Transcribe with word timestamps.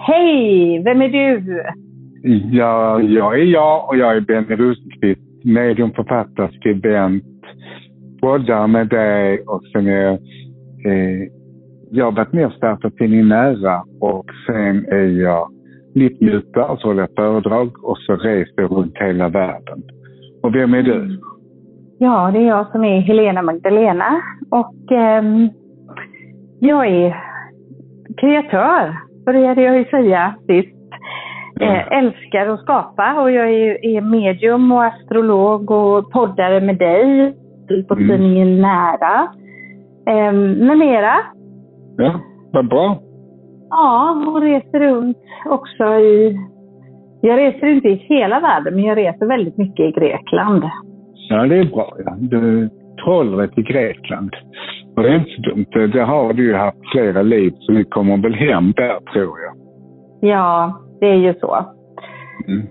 Hej! 0.00 0.82
Vem 0.84 1.02
är 1.02 1.08
du? 1.08 1.62
Ja, 2.50 3.00
jag 3.00 3.40
är 3.40 3.44
jag 3.44 3.88
och 3.88 3.96
jag 3.96 4.16
är 4.16 4.20
Benny 4.20 4.56
Rosqvist, 4.56 5.44
mediumförfattare, 5.44 6.52
skribent, 6.52 7.24
poddar 8.20 8.66
med 8.66 8.88
dig 8.88 9.40
och 9.46 9.62
sen 9.72 9.86
är 9.86 10.12
eh, 10.86 11.28
jag 11.90 12.04
har 12.04 12.12
varit 12.12 12.32
med 12.32 12.46
och 12.46 12.52
startat 12.52 12.96
tidningen 12.96 13.28
Nära 13.28 13.82
och 14.00 14.26
sen 14.46 14.86
är 14.88 15.22
jag 15.22 15.48
livsnjutare, 15.94 16.76
så 16.78 16.88
håller 16.88 17.02
jag 17.02 17.14
föredrag 17.16 17.84
och 17.84 17.98
så 17.98 18.16
reser 18.16 18.62
jag 18.62 18.70
runt 18.70 18.98
hela 18.98 19.28
världen. 19.28 19.82
Och 20.42 20.54
vem 20.54 20.74
är 20.74 20.82
du? 20.82 21.20
Ja, 21.98 22.30
det 22.32 22.38
är 22.38 22.48
jag 22.48 22.70
som 22.70 22.84
är 22.84 23.00
Helena 23.00 23.42
Magdalena 23.42 24.22
och 24.50 24.92
eh, 24.92 25.24
jag 26.58 26.86
är 26.86 27.16
kreatör, 28.16 28.96
började 29.26 29.62
jag 29.62 29.78
ju 29.78 29.84
säga 29.84 30.34
sist. 30.46 30.74
Eh, 31.60 31.98
älskar 31.98 32.46
att 32.46 32.60
skapa 32.60 33.22
och 33.22 33.30
jag 33.30 33.50
är, 33.50 33.84
är 33.84 34.00
medium 34.00 34.72
och 34.72 34.84
astrolog 34.84 35.70
och 35.70 36.10
poddare 36.10 36.60
med 36.60 36.78
dig 36.78 37.34
på 37.88 37.94
Mm. 37.94 38.08
tidningen 38.08 38.60
Nära. 38.60 39.28
Eh, 40.06 40.32
med 40.66 40.78
mera. 40.78 41.14
Ja, 41.96 42.20
vad 42.52 42.68
bra. 42.68 42.98
Ja, 43.70 44.24
och 44.26 44.40
reser 44.42 44.80
runt 44.80 45.18
också 45.46 45.84
i... 45.84 46.38
Jag 47.20 47.38
reser 47.38 47.66
inte 47.66 47.88
i 47.88 47.94
hela 47.94 48.40
världen, 48.40 48.74
men 48.74 48.84
jag 48.84 48.98
reser 48.98 49.26
väldigt 49.26 49.56
mycket 49.56 49.86
i 49.86 50.00
Grekland. 50.00 50.64
Ja, 51.28 51.46
det 51.46 51.58
är 51.58 51.64
bra. 51.64 51.92
Ja. 52.04 52.14
Du, 52.18 52.68
trollret 53.04 53.58
i 53.58 53.62
Grekland. 53.62 54.30
Och 54.96 55.02
det 55.02 55.08
är 55.08 55.14
inte 55.14 55.30
så 55.30 55.42
dumt. 55.50 55.92
Det- 55.92 56.04
har 56.04 56.32
du 56.32 56.44
ju 56.44 56.54
haft 56.54 56.78
flera 56.92 57.22
liv, 57.22 57.52
så 57.58 57.72
vi 57.72 57.84
kommer 57.84 58.16
väl 58.16 58.34
hem 58.34 58.72
där, 58.72 59.12
tror 59.12 59.34
jag. 59.40 59.54
Ja, 60.30 60.72
det 61.00 61.06
är 61.06 61.14
ju 61.16 61.34
så. 61.34 61.56
Mm. 62.48 62.66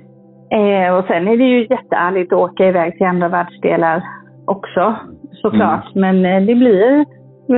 Eh, 0.51 0.95
och 0.95 1.05
sen 1.05 1.27
är 1.27 1.37
det 1.37 1.43
ju 1.43 1.67
jättehärligt 1.69 2.33
att 2.33 2.39
åka 2.39 2.67
iväg 2.67 2.97
till 2.97 3.07
andra 3.07 3.27
världsdelar 3.29 4.03
också, 4.45 4.95
såklart. 5.31 5.95
Men 5.95 6.25
eh, 6.25 6.41
det 6.41 6.55
blir 6.55 7.05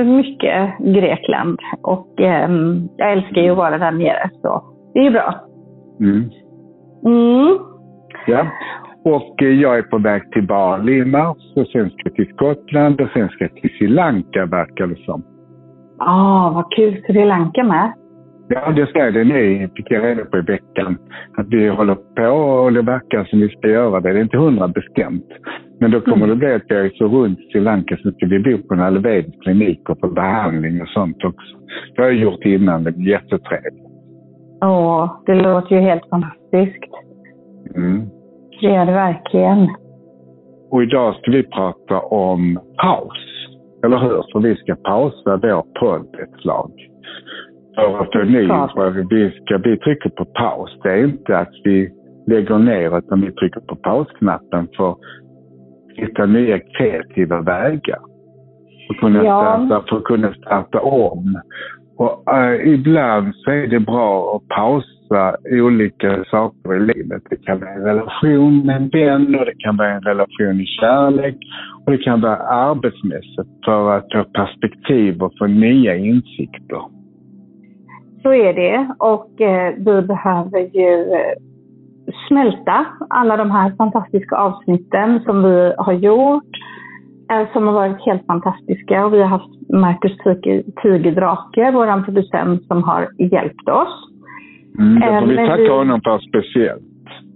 mycket 0.04 0.78
Grekland 0.78 1.58
och 1.82 2.20
ehm, 2.20 2.88
jag 2.96 3.12
älskar 3.12 3.42
ju 3.42 3.50
att 3.50 3.56
vara 3.56 3.78
där 3.78 3.90
nere, 3.90 4.30
så 4.42 4.62
det 4.94 4.98
är 5.00 5.04
ju 5.04 5.10
bra. 5.10 5.34
Mm. 6.00 6.30
Mm. 7.06 7.58
Ja. 8.26 8.46
Och 9.14 9.42
eh, 9.42 9.48
jag 9.48 9.78
är 9.78 9.82
på 9.82 9.98
väg 9.98 10.32
till 10.32 10.46
Bali 10.46 10.92
i 10.92 11.04
mars 11.04 11.52
och 11.56 11.66
sen 11.66 11.90
ska 11.90 12.00
jag 12.04 12.14
till 12.14 12.34
Skottland 12.34 13.00
och 13.00 13.08
sen 13.14 13.28
ska 13.28 13.44
jag 13.44 13.54
till 13.54 13.70
Sri 13.78 13.88
Lanka 13.88 14.46
verkar 14.46 14.86
det 14.86 14.96
som. 14.96 15.22
Ah, 15.98 16.50
vad 16.54 16.72
kul! 16.72 17.02
Sri 17.06 17.24
Lanka 17.24 17.64
med. 17.64 17.92
Ja, 18.48 18.70
det 18.70 18.86
ska 18.86 19.10
det 19.10 19.24
ni 19.24 19.68
fick 19.76 19.90
jag 19.90 20.04
reda 20.04 20.24
på 20.24 20.38
i 20.38 20.40
veckan. 20.40 20.98
Att 21.36 21.46
vi 21.48 21.68
håller 21.68 21.94
på 21.94 22.28
och 22.64 22.72
det 22.72 22.82
verkar 22.82 23.24
som 23.24 23.40
vi 23.40 23.48
ska 23.48 23.68
göra 23.68 24.00
det. 24.00 24.12
Det 24.12 24.18
är 24.18 24.22
inte 24.22 24.36
hundra 24.38 24.68
bestämt. 24.68 25.28
Men 25.80 25.90
då 25.90 26.00
kommer 26.00 26.26
Mm. 26.26 26.28
det 26.28 26.36
bli 26.36 26.54
att 26.54 26.62
jag 26.66 26.86
är 26.86 26.90
så 26.90 27.04
runt 27.04 27.38
Sri 27.52 27.60
Lanka 27.60 27.96
så 27.96 28.10
ska 28.10 28.26
vi 28.26 28.38
bo 28.38 28.68
på 28.68 28.74
en 28.74 28.80
ayurvedisk 28.80 29.42
klinik 29.42 29.88
och 29.90 29.98
få 30.00 30.08
behandling 30.08 30.82
och 30.82 30.88
sånt 30.88 31.24
också. 31.24 31.56
Det 31.94 32.02
har 32.02 32.08
jag 32.08 32.18
gjort 32.18 32.44
innan. 32.44 32.84
Det 32.84 32.90
är 32.90 33.08
jättetrevligt. 33.08 33.86
Åh, 34.64 35.22
det 35.26 35.34
låter 35.34 35.76
ju 35.76 35.80
helt 35.80 36.08
fantastiskt. 36.10 36.84
Mm. 37.76 38.15
Det 38.60 38.66
gör 38.66 38.86
det 38.86 38.92
verkligen. 38.92 39.68
Och 40.70 40.82
idag 40.82 41.14
ska 41.14 41.30
vi 41.30 41.42
prata 41.42 42.00
om 42.00 42.60
paus. 42.82 43.18
Eller 43.84 43.98
hur? 43.98 44.22
Så 44.22 44.38
vi 44.38 44.56
ska 44.56 44.74
pausa 44.74 45.36
vår 45.36 45.80
podd 45.80 46.06
ett 46.22 46.40
slag. 46.42 46.70
För 47.74 48.00
att 48.00 48.12
för 48.12 48.24
ni, 48.24 48.44
Klart. 48.46 48.72
för 48.72 48.90
vi, 49.10 49.30
ska, 49.30 49.58
vi 49.58 49.78
trycker 49.78 50.10
på 50.10 50.24
paus. 50.24 50.78
Det 50.82 50.90
är 50.90 51.04
inte 51.04 51.38
att 51.38 51.52
vi 51.64 51.90
lägger 52.26 52.58
ner 52.58 52.98
utan 52.98 53.20
vi 53.20 53.32
trycker 53.32 53.60
på 53.60 53.76
pausknappen 53.76 54.68
för 54.76 54.90
att 54.90 54.98
hitta 55.96 56.26
nya 56.26 56.58
kreativa 56.58 57.40
vägar. 57.40 57.98
För 58.86 58.94
att 58.94 59.00
kunna, 59.00 59.24
Ja. 59.24 59.62
starta, 59.66 59.84
för 59.88 59.96
att 59.96 60.04
kunna 60.04 60.34
starta 60.34 60.80
om. 60.80 61.40
Och 61.98 62.34
eh, 62.34 62.68
ibland 62.74 63.34
så 63.34 63.50
är 63.50 63.66
det 63.66 63.80
bra 63.80 64.36
att 64.36 64.48
pausa 64.48 64.95
olika 65.50 66.24
saker 66.24 66.74
i 66.74 66.80
livet. 66.80 67.22
Det 67.30 67.36
kan 67.36 67.60
vara 67.60 67.70
en 67.70 67.84
relation 67.84 68.66
med 68.66 68.76
en 68.76 68.88
vän 68.88 69.34
och 69.38 69.44
det 69.46 69.54
kan 69.58 69.76
vara 69.76 69.92
en 69.92 70.02
relation 70.02 70.60
i 70.60 70.66
kärlek 70.66 71.36
och 71.84 71.92
det 71.92 71.98
kan 71.98 72.20
vara 72.20 72.36
arbetsmässigt 72.36 73.64
för 73.64 73.96
att 73.96 74.12
få 74.12 74.24
perspektiv 74.24 75.22
och 75.22 75.32
få 75.38 75.46
nya 75.46 75.96
insikter. 75.96 76.82
Så 78.22 78.32
är 78.32 78.54
det. 78.54 78.94
Och 78.98 79.40
eh, 79.40 79.74
vi 79.76 80.02
behöver 80.02 80.58
ju 80.58 81.12
eh, 81.12 81.34
smälta 82.28 82.86
alla 83.10 83.36
de 83.36 83.50
här 83.50 83.76
fantastiska 83.76 84.36
avsnitten 84.36 85.20
som 85.20 85.42
vi 85.42 85.74
har 85.78 85.92
gjort. 85.92 86.56
Eh, 87.32 87.52
som 87.52 87.66
har 87.66 87.74
varit 87.74 88.06
helt 88.06 88.26
fantastiska. 88.26 89.06
Och 89.06 89.14
vi 89.14 89.22
har 89.22 89.28
haft 89.28 89.70
Marcus 89.72 90.16
Tigerdrake, 90.82 91.70
vår 91.70 92.02
producent, 92.04 92.66
som 92.66 92.82
har 92.82 93.08
hjälpt 93.18 93.68
oss. 93.68 94.15
Mm, 94.78 95.00
det 95.00 95.06
Eh, 95.06 95.20
får 95.20 95.26
vi 95.26 95.36
tacka 95.36 95.56
vi- 95.62 95.68
honom 95.68 96.00
för 96.04 96.18
speciellt. 96.18 96.82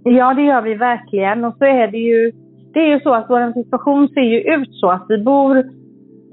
Ja, 0.03 0.33
det 0.33 0.41
gör 0.41 0.61
vi 0.61 0.73
verkligen. 0.73 1.45
Och 1.45 1.55
så 1.57 1.65
är 1.65 1.87
det 1.87 1.97
ju, 1.97 2.31
det 2.73 2.79
är 2.79 2.87
ju 2.87 2.99
så 2.99 3.13
att 3.13 3.25
vår 3.29 3.53
situation 3.53 4.07
ser 4.07 4.21
ju 4.21 4.39
ut 4.39 4.69
så 4.71 4.89
att 4.89 5.05
vi 5.09 5.17
bor 5.23 5.63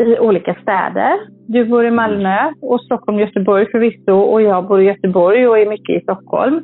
i 0.06 0.19
olika 0.19 0.54
städer. 0.62 1.12
Du 1.48 1.64
bor 1.64 1.84
i 1.86 1.91
Malmö 1.91 2.36
och 2.62 2.80
Stockholm, 2.80 3.19
Göteborg 3.19 3.66
förvisso 3.70 4.12
och 4.12 4.42
jag 4.42 4.66
bor 4.69 4.80
i 4.80 4.84
Göteborg 4.84 5.48
och 5.48 5.58
är 5.58 5.66
mycket 5.69 5.96
i 5.96 6.00
Stockholm. 6.00 6.62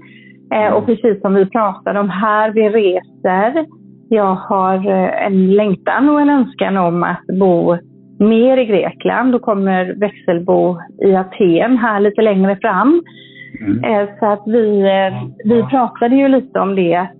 Eh, 0.54 0.72
och 0.72 0.86
precis 0.86 1.20
som 1.20 1.34
vi 1.34 1.46
pratade 1.46 2.00
om 2.00 2.08
här, 2.10 2.50
vi 2.50 2.68
reser. 2.68 3.66
Jag 4.08 4.34
har 4.34 4.76
eh, 4.76 5.26
en 5.26 5.54
längtan 5.54 6.08
och 6.10 6.20
en 6.20 6.30
önskan 6.30 6.76
om 6.76 7.02
att 7.02 7.26
bo 7.40 7.76
mer 8.18 8.56
i 8.56 8.64
Grekland 8.66 9.34
och 9.34 9.42
kommer 9.42 9.94
växelbo 10.00 10.76
i 11.04 11.14
Aten 11.16 11.76
här 11.78 12.00
lite 12.00 12.22
längre 12.22 12.56
fram. 12.56 13.02
Mm. 13.66 13.84
Eh, 13.84 14.08
Så 14.18 14.26
att 14.26 14.42
vi, 14.46 14.80
eh, 14.80 15.28
vi 15.44 15.62
pratade 15.62 16.16
ju 16.16 16.28
lite 16.28 16.60
om 16.60 16.74
det 16.74 16.96
att 16.96 17.10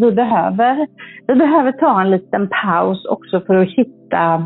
vi 0.00 0.12
behöver, 0.12 0.86
vi 1.26 1.34
behöver 1.34 1.72
ta 1.72 2.00
en 2.00 2.10
liten 2.10 2.48
paus 2.64 3.04
också 3.04 3.40
för 3.40 3.54
att 3.54 3.68
hitta 3.68 4.44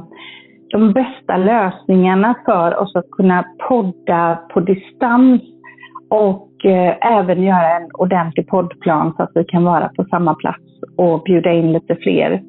de 0.70 0.92
bästa 0.92 1.36
lösningarna 1.36 2.34
för 2.44 2.76
oss 2.80 2.96
att 2.96 3.10
kunna 3.10 3.44
podda 3.68 4.38
på 4.54 4.60
distans 4.60 5.42
och 6.10 6.64
eh, 6.64 7.18
även 7.18 7.42
göra 7.42 7.76
en 7.76 7.88
ordentlig 7.94 8.46
poddplan 8.48 9.14
så 9.16 9.22
att 9.22 9.30
vi 9.34 9.44
kan 9.44 9.64
vara 9.64 9.88
på 9.88 10.04
samma 10.04 10.34
plats 10.34 10.64
och 10.96 11.22
bjuda 11.22 11.52
in 11.52 11.72
lite 11.72 11.96
fler 11.96 12.42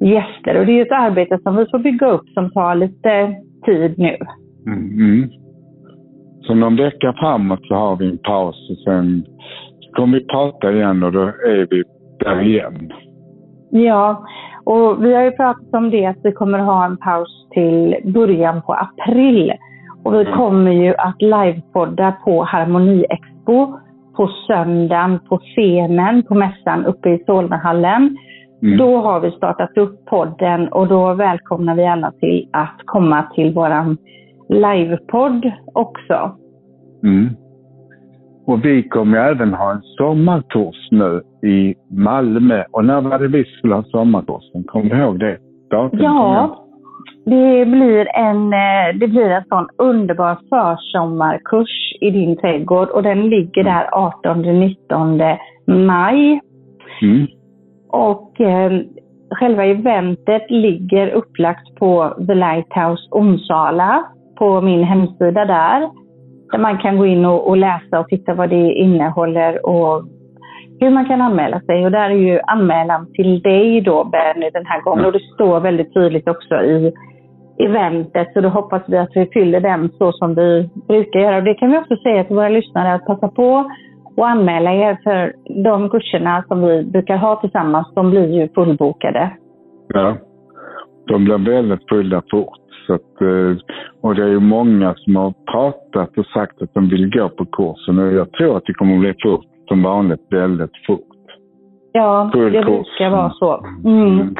gäster. 0.00 0.58
Och 0.58 0.66
det 0.66 0.72
är 0.72 0.76
ju 0.76 0.82
ett 0.82 0.92
arbete 0.92 1.38
som 1.42 1.56
vi 1.56 1.66
får 1.70 1.78
bygga 1.78 2.06
upp 2.06 2.28
som 2.28 2.50
tar 2.50 2.74
lite 2.74 3.34
tid 3.64 3.98
nu. 3.98 4.16
Mm. 4.66 5.30
Så 6.46 6.54
någon 6.54 6.76
vecka 6.76 7.12
framåt 7.12 7.66
så 7.68 7.74
har 7.74 7.96
vi 7.96 8.10
en 8.10 8.18
paus 8.18 8.70
och 8.70 8.76
sen 8.76 9.24
kommer 9.92 10.18
vi 10.18 10.26
prata 10.26 10.72
igen 10.72 11.02
och 11.02 11.12
då 11.12 11.20
är 11.22 11.66
vi 11.70 11.82
där 12.24 12.40
igen. 12.42 12.92
Ja, 13.70 14.24
och 14.64 15.04
vi 15.04 15.14
har 15.14 15.22
ju 15.22 15.30
pratat 15.30 15.74
om 15.74 15.90
det 15.90 16.06
att 16.06 16.18
vi 16.22 16.32
kommer 16.32 16.58
ha 16.58 16.84
en 16.84 16.96
paus 16.96 17.46
till 17.50 17.96
början 18.04 18.62
på 18.62 18.72
april. 18.72 19.52
Och 20.04 20.14
vi 20.14 20.20
Mm. 20.20 20.32
kommer 20.36 20.70
ju 20.72 20.94
att 20.94 21.22
livepodda 21.22 22.12
på 22.24 22.44
Harmoni 22.44 23.06
Expo 23.10 23.78
på 24.16 24.30
söndagen 24.46 25.18
på 25.28 25.38
scenen 25.38 26.22
på 26.22 26.34
mässan 26.34 26.84
uppe 26.84 27.08
i 27.08 27.22
Solnahallen. 27.26 28.16
Mm. 28.62 28.78
Då 28.78 28.96
har 28.96 29.20
vi 29.20 29.30
startat 29.30 29.78
upp 29.78 30.04
podden 30.06 30.68
och 30.68 30.88
då 30.88 31.14
välkomnar 31.14 31.74
vi 31.74 31.86
alla 31.86 32.12
till 32.20 32.48
att 32.52 32.76
komma 32.84 33.22
till 33.34 33.52
våran 33.54 33.96
livepodd 34.48 35.52
också. 35.74 36.36
Mm. 37.02 37.28
Och 38.46 38.64
vi 38.64 38.82
kommer 38.88 39.18
även 39.18 39.54
ha 39.54 39.72
en 39.72 39.82
sommarkurs 39.82 40.88
nu 40.90 41.22
i 41.48 41.74
Malmö. 41.90 42.64
Och 42.70 42.84
när 42.84 43.00
var 43.00 43.18
det 43.18 43.28
vi 43.28 43.44
skulle 43.44 43.74
ha 43.74 43.82
sommarkursen? 43.82 44.64
Kommer 44.64 44.90
du 44.90 45.02
ihåg 45.02 45.18
det? 45.18 45.38
Datum 45.70 45.98
Ja, 46.02 46.64
det 47.24 47.66
blir 47.66 48.08
en, 48.16 48.52
eh, 48.52 48.98
det 49.00 49.08
blir 49.08 49.30
en 49.30 49.44
sån 49.48 49.68
underbar 49.78 50.38
försommarkurs 50.50 51.92
i 52.00 52.10
din 52.10 52.36
trädgård 52.36 52.88
och 52.88 53.02
den 53.02 53.28
ligger 53.28 53.64
där 53.64 53.88
18-19 53.92 55.38
maj. 55.66 56.40
Mm. 57.02 57.26
Och 57.88 58.40
eh, 58.40 58.72
själva 59.30 59.64
eventet 59.64 60.50
ligger 60.50 61.10
upplagt 61.10 61.74
på 61.74 62.14
The 62.26 62.34
Lighthouse 62.34 63.08
Onsala 63.10 64.04
på 64.38 64.60
min 64.60 64.84
hemsida 64.84 65.44
där. 65.44 65.90
Där 66.52 66.58
man 66.58 66.78
kan 66.78 66.98
gå 66.98 67.06
in 67.06 67.24
och, 67.24 67.48
och 67.48 67.56
läsa 67.56 68.00
och 68.00 68.08
titta 68.08 68.34
vad 68.34 68.50
det 68.50 68.72
innehåller 68.72 69.66
och 69.66 70.04
hur 70.80 70.90
man 70.90 71.04
kan 71.04 71.20
anmäla 71.20 71.60
sig. 71.60 71.84
Och 71.84 71.90
där 71.90 72.10
är 72.10 72.14
ju 72.14 72.40
anmälan 72.46 73.12
till 73.12 73.42
dig 73.42 73.80
då 73.80 74.04
Benny 74.04 74.50
den 74.50 74.66
här 74.66 74.80
gången. 74.80 75.04
Och 75.04 75.12
det 75.12 75.20
står 75.34 75.60
väldigt 75.60 75.94
tydligt 75.94 76.28
också 76.28 76.54
i 76.54 76.92
eventet. 77.58 78.32
Så 78.32 78.40
då 78.40 78.48
hoppas 78.48 78.82
vi 78.86 78.96
att 78.96 79.10
vi 79.14 79.26
fyller 79.26 79.60
den 79.60 79.90
så 79.98 80.12
som 80.12 80.34
vi 80.34 80.70
brukar 80.88 81.20
göra. 81.20 81.36
Och 81.36 81.42
det 81.42 81.54
kan 81.54 81.70
vi 81.70 81.78
också 81.78 81.96
säga 81.96 82.24
till 82.24 82.36
våra 82.36 82.48
lyssnare 82.48 82.94
att 82.94 83.06
passa 83.06 83.28
på 83.28 83.70
och 84.16 84.28
anmäla 84.28 84.72
er 84.72 84.98
för 85.04 85.32
de 85.64 85.90
kurserna 85.90 86.44
som 86.48 86.62
vi 86.62 86.84
brukar 86.84 87.16
ha 87.16 87.40
tillsammans, 87.40 87.94
de 87.94 88.10
blir 88.10 88.40
ju 88.40 88.48
fullbokade. 88.48 89.30
Ja, 89.88 90.16
de 91.06 91.24
blir 91.24 91.38
väldigt 91.38 91.88
fulla 91.88 92.22
fort. 92.30 92.63
Så 92.86 92.94
att, 92.94 93.20
eh, 93.20 93.56
och 94.02 94.14
det 94.14 94.22
är 94.22 94.28
ju 94.28 94.40
många 94.40 94.94
som 94.94 95.16
har 95.16 95.32
pratat 95.52 96.18
och 96.18 96.26
sagt 96.26 96.62
att 96.62 96.74
de 96.74 96.88
vill 96.88 97.10
gå 97.10 97.28
på 97.28 97.44
kursen 97.44 97.98
och 97.98 98.12
jag 98.12 98.32
tror 98.32 98.56
att 98.56 98.64
det 98.66 98.74
kommer 98.74 98.94
att 98.94 99.00
bli 99.00 99.14
fort, 99.22 99.44
som 99.68 99.82
vanligt 99.82 100.26
väldigt 100.30 100.86
fort. 100.86 101.00
Ja, 101.92 102.30
Full 102.32 102.52
det 102.52 102.62
brukar 102.62 103.10
vara 103.10 103.30
så. 103.30 103.66
Mm. 103.84 104.20
Mm. 104.20 104.34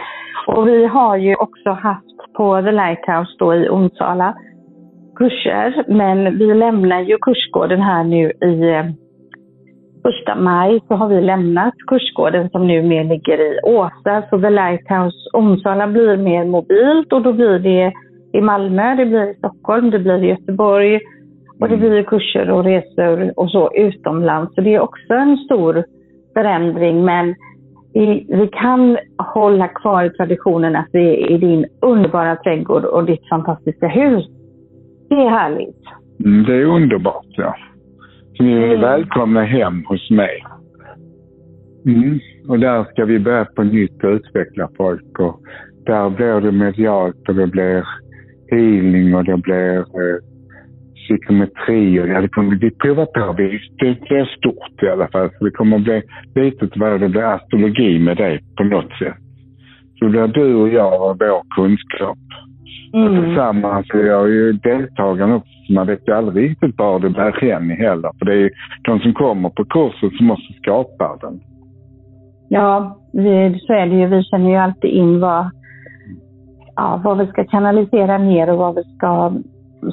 Och 0.46 0.68
vi 0.68 0.86
har 0.86 1.16
ju 1.16 1.34
också 1.34 1.70
haft 1.70 2.32
på 2.36 2.62
The 2.62 2.72
Lighthouse 2.72 3.36
då 3.38 3.54
i 3.54 3.68
Onsala 3.68 4.34
kurser, 5.16 5.84
men 5.88 6.38
vi 6.38 6.54
lämnar 6.54 7.00
ju 7.00 7.18
kursgården 7.20 7.80
här 7.80 8.04
nu 8.04 8.30
i 8.30 8.70
eh, 8.70 8.84
första 10.02 10.34
maj 10.34 10.80
så 10.88 10.94
har 10.94 11.08
vi 11.08 11.20
lämnat 11.20 11.74
kursgården 11.86 12.50
som 12.50 12.66
nu 12.66 12.82
mer 12.82 13.04
ligger 13.04 13.38
i 13.40 13.60
Åsa. 13.62 14.22
Så 14.30 14.40
The 14.40 14.50
Lighthouse 14.50 15.16
Onsala 15.32 15.86
blir 15.86 16.16
mer 16.16 16.44
mobilt 16.44 17.12
och 17.12 17.22
då 17.22 17.32
blir 17.32 17.58
det 17.58 17.92
i 18.34 18.40
Malmö, 18.40 18.94
det 18.94 19.06
blir 19.06 19.30
i 19.30 19.34
Stockholm, 19.34 19.90
det 19.90 19.98
blir 19.98 20.24
i 20.24 20.28
Göteborg 20.28 21.00
och 21.60 21.68
det 21.68 21.74
mm. 21.74 21.88
blir 21.88 22.02
kurser 22.02 22.50
och 22.50 22.64
resor 22.64 23.32
och 23.36 23.50
så 23.50 23.70
utomlands. 23.74 24.54
Så 24.54 24.60
det 24.60 24.74
är 24.74 24.80
också 24.80 25.12
en 25.12 25.36
stor 25.36 25.84
förändring 26.34 27.04
men 27.04 27.34
vi 27.92 28.48
kan 28.52 28.98
hålla 29.18 29.68
kvar 29.68 30.08
traditionen 30.08 30.76
att 30.76 30.88
vi 30.92 31.22
är 31.22 31.30
i 31.30 31.38
din 31.38 31.66
underbara 31.82 32.36
trädgård 32.36 32.84
och 32.84 33.04
ditt 33.04 33.28
fantastiska 33.28 33.88
hus. 33.88 34.24
Det 35.08 35.14
är 35.14 35.30
härligt. 35.30 35.82
Mm, 36.24 36.44
det 36.44 36.54
är 36.54 36.64
underbart, 36.64 37.26
ja. 37.28 37.56
Ni 38.40 38.52
är 38.52 38.66
mm. 38.66 38.80
välkomna 38.80 39.44
hem 39.44 39.84
hos 39.84 40.10
mig. 40.10 40.44
Mm. 41.86 42.20
Och 42.48 42.58
där 42.58 42.84
ska 42.84 43.04
vi 43.04 43.18
börja 43.18 43.44
på 43.44 43.62
nytt 43.62 44.04
och 44.04 44.10
utveckla 44.10 44.68
folk. 44.76 45.18
Och 45.18 45.40
där 45.86 46.10
blir 46.10 46.40
det 46.40 46.52
medialt 46.52 47.28
och 47.28 47.34
det 47.34 47.46
blir 47.46 47.84
healing 48.50 49.14
och 49.14 49.24
det 49.24 49.36
blir 49.36 49.78
eh, 49.78 50.18
psykometri 51.04 52.00
och 52.00 52.06
det 52.06 52.28
kommer, 52.28 52.56
vi 52.56 52.70
provar 52.70 53.06
på. 53.06 53.32
Det 53.32 53.34
blir 54.08 54.24
stort 54.38 54.82
i 54.82 54.88
alla 54.88 55.08
fall. 55.08 55.30
Så 55.38 55.44
det 55.44 55.50
kommer 55.50 55.78
bli 55.78 56.02
lite 56.34 56.78
vad 56.78 57.00
det 57.00 57.08
blir 57.08 57.22
astrologi 57.22 57.98
med 57.98 58.16
det 58.16 58.40
på 58.56 58.64
något 58.64 58.92
sätt. 58.98 59.16
Så 59.98 60.04
det 60.04 60.10
blir 60.10 60.26
du 60.26 60.54
och 60.54 60.68
jag 60.68 61.10
och 61.10 61.16
vår 61.20 61.42
kunskap. 61.56 62.18
Mm. 62.94 63.06
Och 63.06 63.24
tillsammans 63.24 63.86
är 63.94 64.06
jag 64.06 64.30
ju 64.30 64.52
deltagarna 64.52 65.36
också. 65.36 65.72
Man 65.74 65.86
vet 65.86 66.08
ju 66.08 66.12
aldrig 66.12 66.50
riktigt 66.50 66.78
var 66.78 67.00
det 67.00 67.10
bär 67.10 67.32
hän 67.32 67.70
heller. 67.70 68.10
För 68.18 68.26
det 68.26 68.32
är 68.32 68.36
ju 68.36 68.50
de 68.82 69.00
som 69.00 69.14
kommer 69.14 69.48
på 69.48 69.64
kursen 69.64 70.10
som 70.10 70.30
också 70.30 70.52
skapar 70.62 71.18
den. 71.20 71.40
Ja, 72.48 72.98
vi, 73.12 73.58
så 73.66 73.72
är 73.72 73.86
det 73.86 73.96
ju. 73.96 74.06
Vi 74.06 74.22
känner 74.22 74.50
ju 74.50 74.56
alltid 74.56 74.90
in 74.90 75.20
vad, 75.20 75.50
ja, 76.76 77.00
vad 77.04 77.18
vi 77.18 77.26
ska 77.26 77.44
kanalisera 77.44 78.18
ner 78.18 78.50
och 78.50 78.58
vad 78.58 78.74
vi 78.74 78.82
ska 78.96 79.32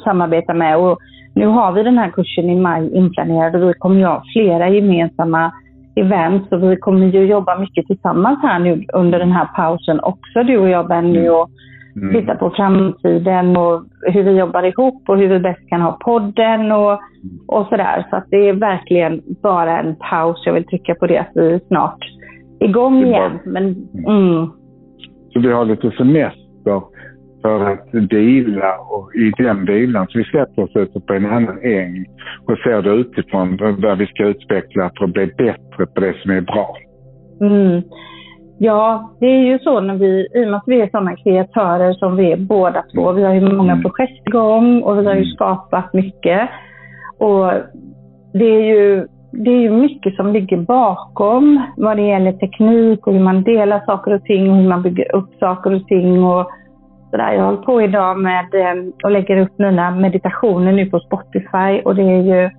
samarbeta 0.03 0.53
med. 0.53 0.77
Och 0.77 0.97
nu 1.35 1.45
har 1.45 1.71
vi 1.71 1.83
den 1.83 1.97
här 1.97 2.09
kursen 2.09 2.49
i 2.49 2.55
maj 2.55 2.95
inplanerad 2.95 3.55
och 3.55 3.69
vi 3.69 3.73
kommer 3.73 4.05
ha 4.05 4.23
flera 4.33 4.69
gemensamma 4.69 5.51
events 5.95 6.51
och 6.51 6.63
vi 6.63 6.77
kommer 6.77 7.07
ju 7.07 7.25
jobba 7.25 7.59
mycket 7.59 7.87
tillsammans 7.87 8.39
här 8.41 8.59
nu 8.59 8.85
under 8.93 9.19
den 9.19 9.31
här 9.31 9.49
pausen 9.55 9.99
också, 9.99 10.43
du 10.43 10.57
och 10.57 10.69
jag 10.69 10.87
Benny. 10.87 11.29
Och 11.29 11.49
mm. 11.95 12.13
titta 12.13 12.35
på 12.35 12.49
framtiden 12.49 13.57
och 13.57 13.83
hur 14.01 14.23
vi 14.23 14.31
jobbar 14.31 14.63
ihop 14.63 15.09
och 15.09 15.17
hur 15.17 15.27
vi 15.27 15.39
bäst 15.39 15.69
kan 15.69 15.81
ha 15.81 15.97
podden 16.05 16.71
och, 16.71 16.99
och 17.47 17.67
sådär. 17.67 18.07
Så 18.09 18.15
att 18.15 18.25
det 18.29 18.49
är 18.49 18.53
verkligen 18.53 19.21
bara 19.43 19.79
en 19.79 19.95
paus. 19.95 20.43
Jag 20.45 20.53
vill 20.53 20.65
trycka 20.65 20.95
på 20.95 21.07
det 21.07 21.17
att 21.17 21.31
vi 21.33 21.53
är 21.53 21.61
snart 21.67 21.99
igång 22.59 23.05
igen. 23.05 23.39
Men, 23.45 23.63
mm. 24.07 24.51
Så 25.33 25.39
vi 25.39 25.51
har 25.51 25.65
lite 25.65 25.91
semester 25.91 26.40
för 27.41 27.71
att 27.71 27.91
dela 27.91 28.77
och 28.77 29.15
i 29.15 29.31
den 29.37 29.65
vilan 29.65 30.07
så 30.09 30.17
vi 30.17 30.23
sätter 30.23 30.63
oss 30.63 30.75
ute 30.75 30.99
på 30.99 31.13
en 31.13 31.25
annan 31.25 31.59
äng 31.63 32.05
och 32.47 32.57
ser 32.57 32.81
det 32.81 32.89
utifrån 32.89 33.57
där 33.57 33.95
vi 33.95 34.07
ska 34.07 34.25
utveckla 34.25 34.91
för 34.97 35.05
att 35.05 35.13
bli 35.13 35.25
bättre 35.25 35.85
på 35.85 35.99
det 35.99 36.13
som 36.21 36.31
är 36.31 36.41
bra. 36.41 36.77
Mm. 37.41 37.81
Ja, 38.57 39.11
det 39.19 39.25
är 39.25 39.43
ju 39.43 39.59
så 39.59 39.81
när 39.81 39.95
vi, 39.95 40.27
i 40.33 40.45
och 40.45 40.49
med 40.49 40.55
att 40.55 40.63
vi 40.65 40.81
är 40.81 40.89
sådana 40.89 41.15
kreatörer 41.15 41.93
som 41.93 42.15
vi 42.15 42.31
är 42.31 42.37
båda 42.37 42.83
två. 42.95 43.11
Vi 43.11 43.23
har 43.23 43.33
ju 43.33 43.41
många 43.41 43.71
mm. 43.71 43.83
projekt 43.83 44.27
igång 44.27 44.81
och 44.81 44.99
vi 44.99 45.05
har 45.05 45.13
ju 45.13 45.21
mm. 45.21 45.33
skapat 45.35 45.93
mycket. 45.93 46.49
Och 47.17 47.51
det 48.33 48.45
är 48.45 48.61
ju 48.61 49.07
det 49.31 49.49
är 49.49 49.61
ju 49.61 49.71
mycket 49.71 50.15
som 50.15 50.33
ligger 50.33 50.57
bakom 50.57 51.61
vad 51.77 51.97
det 51.97 52.03
gäller 52.03 52.31
teknik 52.31 53.07
och 53.07 53.13
hur 53.13 53.23
man 53.23 53.43
delar 53.43 53.85
saker 53.85 54.13
och 54.13 54.23
ting 54.23 54.49
och 54.49 54.55
hur 54.55 54.69
man 54.69 54.81
bygger 54.81 55.15
upp 55.15 55.29
saker 55.39 55.73
och 55.73 55.87
ting. 55.87 56.23
Och 56.23 56.51
sådär. 57.11 57.33
Jag 57.33 57.45
håller 57.45 57.57
på 57.57 57.81
idag 57.81 58.19
med 58.19 58.53
eh, 58.53 58.83
och 59.03 59.11
lägger 59.11 59.37
upp 59.37 59.59
mina 59.59 59.91
meditationer 59.91 60.71
nu 60.71 60.85
på 60.85 60.99
Spotify 60.99 61.81
och 61.85 61.95
det 61.95 62.03
är 62.03 62.21
ju, 62.21 62.49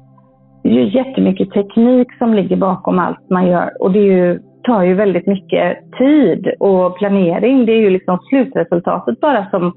det 0.62 0.68
är 0.68 0.72
ju 0.72 0.98
jättemycket 0.98 1.50
teknik 1.50 2.08
som 2.18 2.34
ligger 2.34 2.56
bakom 2.56 2.98
allt 2.98 3.30
man 3.30 3.46
gör. 3.46 3.70
Och 3.80 3.92
det 3.92 3.98
är 3.98 4.12
ju 4.12 4.40
tar 4.62 4.82
ju 4.82 4.94
väldigt 4.94 5.26
mycket 5.26 5.78
tid 5.98 6.54
och 6.58 6.98
planering. 6.98 7.66
Det 7.66 7.72
är 7.72 7.80
ju 7.80 7.90
liksom 7.90 8.18
slutresultatet 8.28 9.20
bara 9.20 9.50
som, 9.50 9.72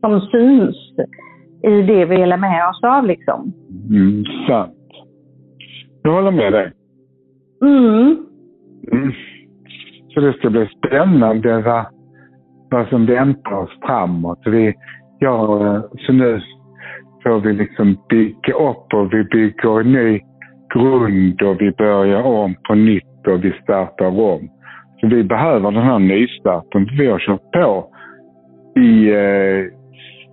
som 0.00 0.20
syns 0.20 0.76
i 1.62 1.82
det 1.82 2.04
vi 2.04 2.16
delar 2.16 2.36
med 2.36 2.68
oss 2.68 2.80
av. 2.82 3.06
Liksom. 3.06 3.52
Mm, 3.90 4.24
sant. 4.48 4.83
Jag 6.06 6.12
håller 6.12 6.30
med 6.30 6.52
dig. 6.52 6.72
Mm. 7.62 8.16
Mm. 8.92 9.12
Så 10.08 10.20
det 10.20 10.32
ska 10.32 10.50
bli 10.50 10.68
spännande 10.78 11.62
vad, 11.62 11.86
vad 12.70 12.88
som 12.88 13.06
väntar 13.06 13.52
oss 13.52 13.78
framåt. 13.86 14.38
Vi, 14.46 14.74
ja, 15.18 15.82
så 16.06 16.12
nu 16.12 16.40
får 17.22 17.40
vi 17.40 17.52
liksom 17.52 17.96
bygga 18.08 18.54
upp 18.54 18.94
och 18.94 19.12
vi 19.12 19.24
bygger 19.24 19.80
en 19.80 19.92
ny 19.92 20.20
grund 20.74 21.42
och 21.42 21.60
vi 21.60 21.70
börjar 21.70 22.22
om 22.22 22.54
på 22.68 22.74
nytt 22.74 23.26
och 23.26 23.44
vi 23.44 23.52
startar 23.62 24.20
om. 24.20 24.48
Så 25.00 25.06
vi 25.06 25.24
behöver 25.24 25.70
den 25.70 25.82
här 25.82 25.98
nystarten. 25.98 26.88
Vi 26.98 27.06
har 27.06 27.18
kört 27.18 27.52
på 27.52 27.90
i 28.80 29.10
eh, 29.10 29.83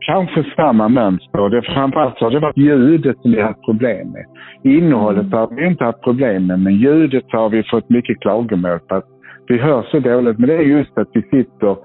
kanske 0.02 0.44
samma 0.56 0.90
mönster. 0.90 1.50
Det, 1.50 1.62
framförallt 1.62 2.20
har 2.20 2.32
det 2.32 2.40
varit 2.40 2.58
ljudet 2.58 3.18
som 3.22 3.32
vi 3.32 3.42
har 3.42 3.48
haft 3.48 3.66
problem 3.66 4.08
med. 4.12 4.26
Innehållet 4.64 5.26
mm. 5.26 5.34
har 5.34 5.48
vi 5.56 5.68
inte 5.68 5.84
haft 5.84 6.02
problem 6.02 6.48
med, 6.48 6.60
men 6.60 6.76
ljudet 6.76 7.26
har 7.28 7.50
vi 7.50 7.64
fått 7.64 7.90
mycket 7.90 8.20
klagomål 8.20 8.80
på. 8.80 8.96
Att 8.96 9.06
vi 9.48 9.58
hör 9.58 9.84
så 9.92 10.00
dåligt. 10.00 10.40
Men 10.40 10.50
det 10.50 10.56
är 10.56 10.62
just 10.62 10.98
att 10.98 11.10
vi 11.14 11.22
sitter 11.22 11.76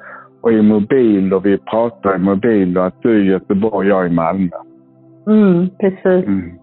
och 0.42 0.52
är 0.52 0.62
mobil 0.62 1.34
och 1.34 1.46
vi 1.46 1.58
pratar 1.58 2.16
i 2.16 2.18
mobil 2.18 2.78
och 2.78 2.86
att 2.86 3.02
du 3.02 3.10
är 3.10 3.24
i 3.24 3.26
Göteborg 3.26 3.74
och 3.76 3.84
jag 3.84 4.06
i 4.06 4.14
Malmö. 4.14 4.56
Mm, 5.26 5.68
precis. 5.80 6.26
Mm. 6.26 6.58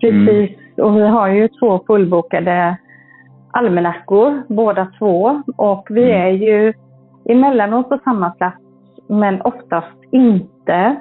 Precis. 0.00 0.58
Och 0.76 0.96
vi 0.96 1.02
har 1.02 1.28
ju 1.28 1.48
två 1.48 1.80
fullbokade 1.86 2.76
almanackor 3.52 4.42
båda 4.48 4.88
två 4.98 5.42
och 5.56 5.86
vi 5.90 6.02
mm. 6.02 6.22
är 6.22 6.30
ju 6.30 6.72
emellanåt 7.28 7.88
på 7.88 7.98
samma 8.04 8.30
plats 8.30 8.67
men 9.08 9.42
oftast 9.42 9.96
inte. 10.12 10.96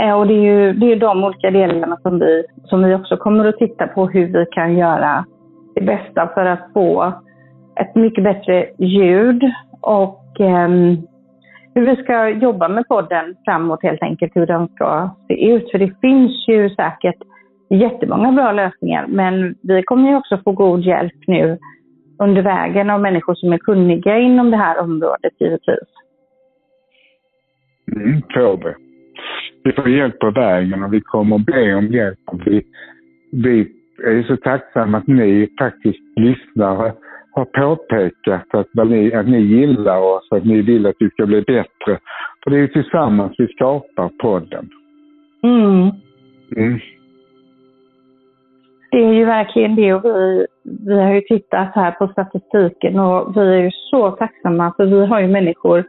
Eh, 0.00 0.12
och 0.12 0.26
det 0.26 0.34
är 0.34 0.42
ju 0.42 0.72
det 0.72 0.92
är 0.92 0.96
de 0.96 1.24
olika 1.24 1.50
delarna 1.50 1.96
som 2.02 2.18
vi, 2.18 2.44
som 2.64 2.84
vi 2.84 2.94
också 2.94 3.16
kommer 3.16 3.44
att 3.44 3.58
titta 3.58 3.86
på 3.86 4.06
hur 4.06 4.26
vi 4.26 4.46
kan 4.50 4.76
göra 4.76 5.24
det 5.74 5.80
bästa 5.80 6.30
för 6.34 6.44
att 6.44 6.72
få 6.74 7.12
ett 7.80 7.94
mycket 7.94 8.24
bättre 8.24 8.66
ljud 8.78 9.42
och 9.80 10.40
um, 10.40 11.06
hur 11.74 11.86
vi 11.86 12.02
ska 12.02 12.28
jobba 12.28 12.68
med 12.68 12.88
podden 12.88 13.34
framåt 13.44 13.82
helt 13.82 14.02
enkelt, 14.02 14.36
hur 14.36 14.46
den 14.46 14.68
ska 14.68 15.10
se 15.28 15.50
ut. 15.50 15.70
För 15.70 15.78
det 15.78 16.00
finns 16.00 16.48
ju 16.48 16.70
säkert 16.70 17.16
jättemånga 17.70 18.32
bra 18.32 18.52
lösningar, 18.52 19.06
men 19.08 19.54
vi 19.62 19.82
kommer 19.82 20.10
ju 20.10 20.16
också 20.16 20.38
få 20.44 20.52
god 20.52 20.80
hjälp 20.80 21.26
nu 21.26 21.58
under 22.18 22.42
vägen 22.42 22.90
av 22.90 23.00
människor 23.00 23.34
som 23.34 23.52
är 23.52 23.58
kunniga 23.58 24.18
inom 24.18 24.50
det 24.50 24.56
här 24.56 24.80
området 24.80 25.32
givetvis. 25.40 25.97
Mm, 27.96 28.22
får 28.34 28.56
vi. 28.56 29.72
Får 29.72 29.88
hjälp 29.88 30.18
på 30.18 30.30
vägen 30.30 30.82
och 30.82 30.92
vi 30.92 31.00
kommer 31.00 31.38
be 31.38 31.74
om 31.74 31.86
hjälp. 31.86 32.18
Vi, 32.44 32.62
vi 33.32 33.68
är 34.04 34.22
så 34.22 34.36
tacksamma 34.36 34.98
att 34.98 35.06
ni 35.06 35.48
faktiskt 35.58 36.00
lyssnare 36.16 36.92
har 37.30 37.44
påpekat 37.44 38.54
att, 38.54 38.88
ni, 38.88 39.14
att 39.14 39.28
ni 39.28 39.40
gillar 39.40 39.98
oss, 39.98 40.28
att 40.30 40.44
ni 40.44 40.62
vill 40.62 40.86
att 40.86 40.96
vi 40.98 41.10
ska 41.10 41.26
bli 41.26 41.40
bättre. 41.40 41.98
För 42.44 42.50
det 42.50 42.56
är 42.56 42.60
ju 42.60 42.68
tillsammans 42.68 43.34
vi 43.38 43.46
skapar 43.46 44.08
podden. 44.08 44.68
Mm. 45.42 45.90
Mm 46.56 46.80
det 48.90 49.04
är 49.04 49.12
ju 49.12 49.24
verkligen 49.24 49.76
det 49.76 49.94
och 49.94 50.04
vi, 50.04 50.46
vi 50.86 51.00
har 51.00 51.14
ju 51.14 51.20
tittat 51.20 51.74
här 51.74 51.90
på 51.90 52.08
statistiken 52.08 52.98
och 52.98 53.36
vi 53.36 53.40
är 53.40 53.62
ju 53.62 53.70
så 53.70 54.10
tacksamma 54.10 54.72
för 54.76 54.86
vi 54.86 55.06
har 55.06 55.20
ju 55.20 55.28
människor, 55.28 55.84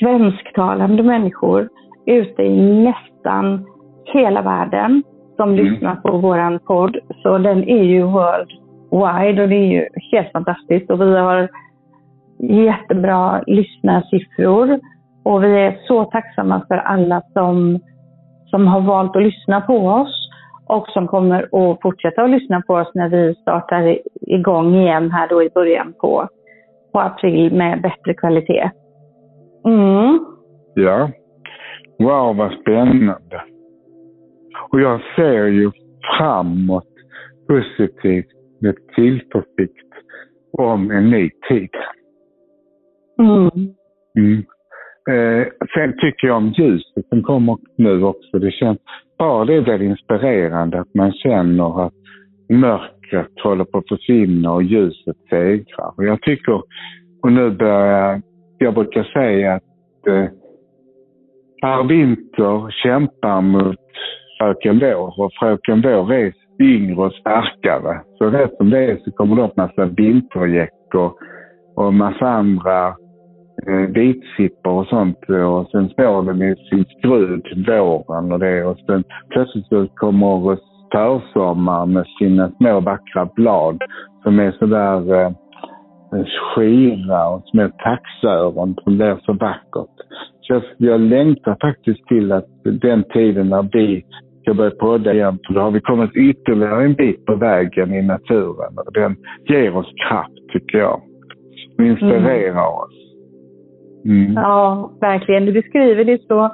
svensktalande 0.00 1.02
människor 1.02 1.68
ute 2.06 2.42
i 2.42 2.84
nästan 2.84 3.66
hela 4.04 4.42
världen 4.42 5.02
som 5.36 5.50
mm. 5.50 5.64
lyssnar 5.64 5.96
på 5.96 6.18
våran 6.18 6.58
podd. 6.58 6.96
Så 7.22 7.38
den 7.38 7.68
är 7.68 7.82
ju 7.82 8.02
world 8.02 8.50
wide 8.90 9.42
och 9.42 9.48
det 9.48 9.56
är 9.56 9.72
ju 9.72 9.88
helt 10.12 10.32
fantastiskt. 10.32 10.90
Och 10.90 11.00
vi 11.00 11.18
har 11.18 11.48
jättebra 12.38 13.42
lyssnarsiffror 13.46 14.80
och 15.24 15.44
vi 15.44 15.60
är 15.60 15.78
så 15.86 16.04
tacksamma 16.04 16.64
för 16.68 16.76
alla 16.76 17.22
som, 17.32 17.78
som 18.46 18.66
har 18.66 18.80
valt 18.80 19.16
att 19.16 19.22
lyssna 19.22 19.60
på 19.60 19.76
oss 19.76 20.28
och 20.66 20.88
som 20.88 21.08
kommer 21.08 21.42
att 21.42 21.78
fortsätta 21.82 22.22
att 22.22 22.30
lyssna 22.30 22.62
på 22.66 22.74
oss 22.74 22.90
när 22.94 23.08
vi 23.08 23.34
startar 23.34 23.98
igång 24.20 24.74
igen 24.74 25.10
här 25.10 25.28
då 25.28 25.42
i 25.42 25.50
början 25.54 25.94
på, 26.00 26.28
på 26.92 27.00
april 27.00 27.54
med 27.54 27.82
bättre 27.82 28.14
kvalitet. 28.14 28.70
Mm. 29.64 30.24
Ja. 30.74 31.10
Wow, 31.98 32.36
vad 32.36 32.52
spännande. 32.60 33.42
Och 34.70 34.80
jag 34.80 35.00
ser 35.16 35.46
ju 35.46 35.70
framåt 36.18 36.88
positivt 37.48 38.26
med 38.60 38.76
tillförsikt 38.94 39.92
om 40.52 40.90
en 40.90 41.10
ny 41.10 41.30
tid. 41.48 41.70
Mm. 43.18 43.50
Mm. 44.18 44.44
Eh, 45.10 45.46
sen 45.74 45.92
tycker 45.92 46.26
jag 46.26 46.36
om 46.36 46.54
ljuset 46.58 47.08
som 47.08 47.22
kommer 47.22 47.58
nu 47.76 48.04
också. 48.04 48.38
Det 48.38 48.50
känns, 48.50 48.78
bara 49.18 49.44
det 49.44 49.62
blir 49.62 49.82
inspirerande 49.82 50.80
att 50.80 50.94
man 50.94 51.12
känner 51.12 51.86
att 51.86 51.94
mörkret 52.48 53.40
håller 53.42 53.64
på 53.64 53.78
att 53.78 53.88
försvinna 53.88 54.52
och 54.52 54.62
ljuset 54.62 55.16
segrar. 55.30 55.94
Och 55.96 56.04
jag 56.04 56.22
tycker, 56.22 56.62
och 57.22 57.32
nu 57.32 57.50
börjar 57.50 58.22
jag 58.62 58.74
brukar 58.74 59.02
säga 59.02 59.54
att 59.54 60.06
eh, 60.06 60.26
Per 61.62 61.88
Winter 61.88 62.70
kämpar 62.70 63.40
mot 63.40 63.76
Fröken 64.38 64.78
Vår 64.78 65.20
och 65.20 65.32
Fröken 65.40 65.82
Vår 65.82 66.12
är 66.12 66.32
yngre 66.60 66.96
och 66.96 67.12
starkare. 67.12 68.00
Så 68.18 68.24
rätt 68.24 68.56
som 68.56 68.70
det 68.70 68.84
är 68.84 68.96
så 68.96 69.10
kommer 69.10 69.36
det 69.36 69.42
upp 69.42 69.56
massa 69.56 69.84
vintergäck 69.84 70.94
och, 70.94 71.18
och 71.76 71.94
massa 71.94 72.28
andra 72.28 72.88
eh, 73.66 73.86
vitsippor 73.94 74.72
och 74.72 74.86
sånt. 74.86 75.18
Och 75.28 75.70
sen 75.70 75.88
står 75.88 76.22
den 76.22 76.42
i 76.42 76.56
sin 76.70 76.84
skrud 76.84 77.66
våren 77.68 78.32
och 78.32 78.38
det. 78.38 78.64
Och 78.64 78.78
sen 78.86 79.04
plötsligt 79.30 79.66
så 79.66 79.86
kommer 79.86 80.58
försommaren 80.92 81.92
med 81.92 82.06
sina 82.18 82.50
små 82.50 82.80
vackra 82.80 83.28
blad 83.34 83.82
som 84.22 84.38
är 84.38 84.52
sådär 84.52 85.14
eh, 85.14 85.30
skira 86.54 87.28
och 87.28 87.42
små 87.44 87.68
taxöron 87.68 88.74
som 88.84 88.96
blir 88.96 89.18
så 89.22 89.32
vackert. 89.32 89.96
Så 90.40 90.54
jag, 90.54 90.62
jag 90.76 91.00
längtar 91.00 91.56
faktiskt 91.60 92.06
till 92.06 92.32
att 92.32 92.46
den 92.64 93.04
tiden 93.04 93.48
när 93.48 93.68
vi 93.72 94.04
ska 94.42 94.54
börja 94.54 94.70
podda 94.70 95.12
igen. 95.12 95.38
För 95.46 95.54
då 95.54 95.60
har 95.60 95.70
vi 95.70 95.80
kommit 95.80 96.16
ytterligare 96.16 96.84
en 96.84 96.94
bit 96.94 97.26
på 97.26 97.36
vägen 97.36 97.94
i 97.94 98.02
naturen. 98.02 98.78
Och 98.86 98.92
den 98.92 99.16
ger 99.48 99.76
oss 99.76 99.92
kraft, 100.08 100.48
tycker 100.52 100.78
jag. 100.78 101.00
Och 101.78 101.84
inspirerar 101.84 102.50
mm. 102.50 102.64
oss. 102.64 102.94
Mm. 104.04 104.32
Ja, 104.32 104.92
verkligen. 105.00 105.46
Du 105.46 105.52
beskriver 105.52 106.04
det 106.04 106.18
så 106.28 106.50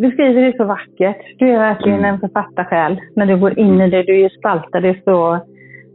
du 0.00 0.08
beskriver 0.08 0.42
det 0.42 0.56
så 0.56 0.64
vackert. 0.64 1.38
Du 1.38 1.48
är 1.48 1.58
verkligen 1.58 1.98
mm. 1.98 2.14
en 2.14 2.20
författarsjäl 2.20 3.00
när 3.16 3.26
du 3.26 3.36
går 3.36 3.58
in 3.58 3.80
i 3.80 3.90
det. 3.90 4.02
Du 4.02 4.16
gestaltar 4.16 4.80
det 4.80 4.96
så, 5.04 5.40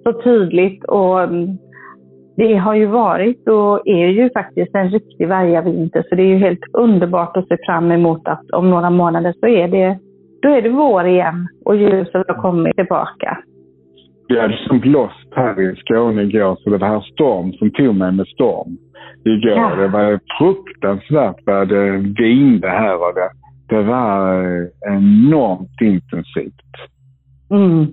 så 0.04 0.22
tydligt. 0.22 0.84
Och 0.84 1.24
mm, 1.24 1.58
det 2.38 2.56
har 2.56 2.76
ju 2.76 2.86
varit 2.86 3.48
och 3.48 3.88
är 3.88 4.08
ju 4.08 4.30
faktiskt 4.30 4.76
en 4.76 4.90
riktig 4.90 5.28
vargavinter. 5.28 6.04
Så 6.10 6.16
det 6.16 6.24
är 6.24 6.28
ju 6.28 6.38
helt 6.38 6.64
underbart 6.74 7.38
att 7.38 7.48
se 7.48 7.58
fram 7.66 7.92
emot 7.92 8.28
att 8.28 8.52
om 8.52 8.70
några 8.70 8.90
månader 8.90 9.34
så 9.40 9.48
är 9.48 9.68
det 9.68 10.00
då 10.42 10.50
är 10.50 10.62
det 10.62 10.70
vår 10.70 11.06
igen 11.06 11.48
och 11.66 11.76
ljuset 11.76 12.28
har 12.28 12.42
kommit 12.42 12.76
tillbaka. 12.76 13.38
Vi 14.28 14.40
hade 14.40 14.58
som 14.68 14.80
blåst 14.80 15.34
här 15.36 15.62
i 15.62 15.76
Skåne 15.76 16.22
igår, 16.22 16.58
så 16.60 16.70
det 16.70 16.78
var 16.78 16.88
här 16.88 17.02
storm 17.14 17.54
som 17.54 17.72
tog 17.72 17.96
mig 17.96 18.12
med 18.12 18.28
storm 18.28 18.78
igår. 19.26 19.58
Ja. 19.58 19.76
Det 19.76 19.88
var 19.88 20.20
fruktansvärt 20.40 21.36
vad 21.46 21.68
det 21.68 21.92
vingde 21.98 22.70
här 22.70 22.96
och 22.96 23.14
det, 23.16 23.30
det 23.76 23.84
var 23.84 24.44
eh, 24.44 24.96
enormt 24.96 25.82
intensivt. 25.82 26.74
Mm. 27.52 27.88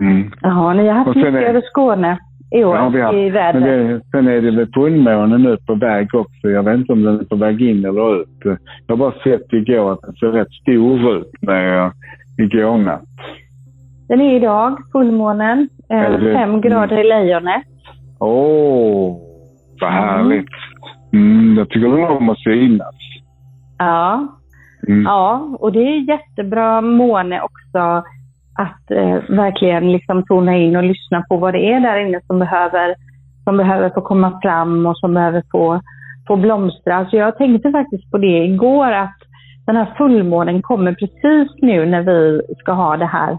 Mm. 0.00 0.32
Ja, 0.42 0.72
ni 0.72 0.86
har 0.86 0.94
haft 0.94 1.16
mycket 1.16 1.48
över 1.48 1.60
Skåne 1.60 2.18
i 2.54 2.64
år 2.64 2.76
ja, 2.76 3.12
i 3.12 3.30
vädret. 3.30 3.62
Det, 3.62 4.00
sen 4.10 4.28
är 4.28 4.40
det 4.40 4.50
väl 4.50 4.72
fullmånen 4.74 5.42
nu 5.42 5.56
på 5.66 5.74
väg 5.74 6.14
också. 6.14 6.50
Jag 6.50 6.62
vet 6.62 6.76
inte 6.76 6.92
om 6.92 7.02
den 7.02 7.20
är 7.20 7.24
på 7.24 7.36
väg 7.36 7.62
in 7.62 7.84
eller 7.84 8.20
ut. 8.20 8.28
Jag 8.42 8.56
har 8.88 8.96
bara 8.96 9.12
sett 9.12 9.52
igår 9.52 9.92
att 9.92 10.00
den 10.00 10.14
ser 10.14 10.26
rätt 10.26 10.52
stor 10.52 11.16
ut 11.16 11.42
med 11.42 11.92
igår 12.38 12.78
natt. 12.78 13.02
Den 14.08 14.20
är 14.20 14.36
idag, 14.36 14.78
fullmånen. 14.92 15.68
Eh, 15.90 16.20
fem 16.20 16.60
grader 16.60 16.98
i 16.98 17.08
lejonet. 17.08 17.62
Åh, 18.18 18.30
oh, 18.30 19.18
vad 19.80 19.92
mm. 19.92 20.04
härligt. 20.04 20.54
Mm, 21.12 21.58
jag 21.58 21.68
tycker 21.68 21.88
den 21.88 22.16
om 22.16 22.28
att 22.28 22.38
synas. 22.38 22.94
Ja. 23.78 24.28
Mm. 24.88 25.02
Ja, 25.02 25.56
och 25.60 25.72
det 25.72 25.78
är 25.78 26.08
jättebra 26.08 26.80
måne 26.80 27.40
också 27.40 28.02
att 28.58 28.90
eh, 28.90 29.18
verkligen 29.28 29.92
liksom 29.92 30.24
tona 30.24 30.56
in 30.56 30.76
och 30.76 30.82
lyssna 30.82 31.24
på 31.28 31.36
vad 31.36 31.54
det 31.54 31.72
är 31.72 31.80
där 31.80 31.96
inne 31.96 32.20
som 32.26 32.38
behöver, 32.38 32.94
som 33.44 33.56
behöver 33.56 33.90
få 33.90 34.00
komma 34.00 34.40
fram 34.42 34.86
och 34.86 34.98
som 34.98 35.14
behöver 35.14 35.42
få, 35.52 35.80
få 36.28 36.36
blomstra. 36.36 37.06
Så 37.10 37.16
jag 37.16 37.38
tänkte 37.38 37.70
faktiskt 37.70 38.10
på 38.10 38.18
det 38.18 38.44
igår 38.44 38.92
att 38.92 39.16
den 39.66 39.76
här 39.76 39.94
fullmånen 39.96 40.62
kommer 40.62 40.92
precis 40.92 41.62
nu 41.62 41.86
när 41.86 42.02
vi 42.02 42.42
ska 42.58 42.72
ha 42.72 42.96
det 42.96 43.06
här 43.06 43.38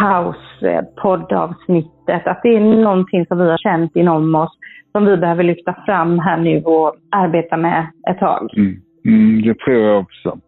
pauspoddavsnittet. 0.00 2.26
Att 2.26 2.40
det 2.42 2.48
är 2.48 2.60
någonting 2.60 3.26
som 3.26 3.38
vi 3.38 3.50
har 3.50 3.58
känt 3.58 3.96
inom 3.96 4.34
oss 4.34 4.58
som 4.92 5.04
vi 5.04 5.16
behöver 5.16 5.44
lyfta 5.44 5.76
fram 5.86 6.18
här 6.18 6.36
nu 6.36 6.62
och 6.62 6.94
arbeta 7.10 7.56
med 7.56 7.86
ett 8.10 8.18
tag. 8.18 8.48
Mm. 8.56 8.76
Mm, 9.04 9.42
det 9.42 9.58
tror 9.58 9.76
jag 9.76 10.00
också. 10.00 10.38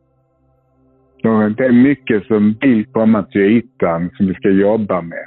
Det 1.24 1.64
är 1.64 1.72
mycket 1.72 2.26
som 2.26 2.56
vill 2.60 2.86
komma 2.86 3.22
till 3.22 3.40
ytan 3.40 4.10
som 4.16 4.26
vi 4.26 4.34
ska 4.34 4.48
jobba 4.48 5.00
med. 5.00 5.24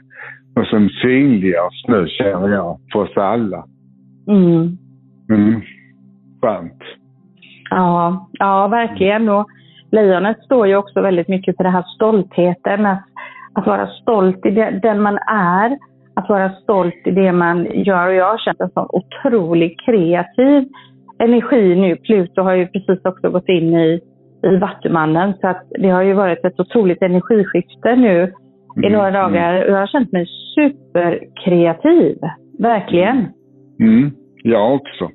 Och 0.56 0.66
som 0.66 0.90
synliggörs 0.90 1.86
nu, 1.88 2.08
känner 2.08 2.50
jag, 2.50 2.80
för 2.94 3.00
oss 3.00 3.18
alla. 3.18 3.66
Mm. 4.28 4.78
Mm. 5.30 5.62
Skönt. 6.42 6.84
Ja, 7.70 8.30
ja, 8.32 8.68
verkligen. 8.68 9.30
Och 9.30 9.48
lejonet 9.92 10.44
står 10.44 10.68
ju 10.68 10.76
också 10.76 11.02
väldigt 11.02 11.28
mycket 11.28 11.58
för 11.58 11.64
den 11.64 11.74
här 11.74 11.86
stoltheten. 11.96 12.86
Att, 12.86 13.04
att 13.54 13.68
vara 13.68 13.88
stolt 13.88 14.46
i 14.46 14.52
det, 14.52 14.80
den 14.84 15.02
man 15.02 15.18
är. 15.28 15.78
Att 16.14 16.30
vara 16.30 16.50
stolt 16.50 17.02
i 17.06 17.12
det 17.12 17.32
man 17.32 17.68
gör. 17.74 18.08
Och 18.08 18.14
jag 18.14 18.32
har 18.32 18.38
känt 18.38 18.60
en 18.60 18.70
sån 18.70 18.88
otroligt 18.90 19.80
kreativ 19.86 20.68
energi 21.20 21.76
nu. 21.76 21.96
Pluto 21.96 22.42
har 22.42 22.54
ju 22.54 22.68
precis 22.68 23.06
också 23.06 23.30
gått 23.30 23.50
in 23.50 23.74
i 23.74 24.02
i 24.44 24.58
Vattumannen. 24.58 25.34
Så 25.42 25.48
att 25.48 25.64
det 25.80 25.90
har 25.90 26.04
ju 26.04 26.14
varit 26.14 26.46
ett 26.46 26.60
otroligt 26.60 27.02
energiskifte 27.02 27.96
nu 27.96 28.22
mm. 28.22 28.84
i 28.84 28.90
några 28.90 29.12
dagar. 29.12 29.66
Och 29.66 29.72
jag 29.72 29.80
har 29.80 29.88
känt 29.88 30.12
mig 30.12 30.26
superkreativ. 30.56 32.18
Verkligen. 32.60 33.26
Mm. 33.80 34.12
Jag 34.44 34.76
också. 34.76 35.10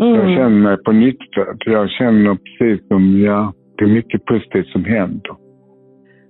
Mm. 0.00 0.14
Jag 0.14 0.36
känner 0.36 0.60
mig 0.62 0.76
på 0.84 0.92
nytt 0.92 1.18
Jag 1.66 1.90
känner 1.90 2.34
precis 2.34 2.88
som, 2.88 3.20
ja, 3.20 3.52
det 3.78 3.84
är 3.84 3.88
mycket 3.88 4.24
positivt 4.24 4.66
som 4.66 4.84
händer. 4.84 5.36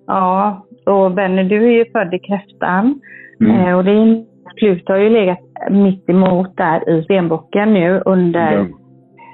Ja, 0.06 0.66
och 0.86 1.12
Benny, 1.12 1.42
du 1.42 1.66
är 1.66 1.72
ju 1.72 1.84
född 1.84 2.14
i 2.14 2.18
kräftan. 2.18 3.00
Mm. 3.40 3.56
Eh, 3.56 3.78
och 3.78 3.84
din 3.84 4.26
Pluto 4.56 4.92
har 4.92 4.98
ju 4.98 5.10
legat 5.10 5.38
mitt 5.70 6.10
emot 6.10 6.56
där 6.56 6.90
i 6.90 7.02
stenbocken 7.04 7.72
nu 7.74 8.02
under 8.06 8.52
ja. 8.52 8.66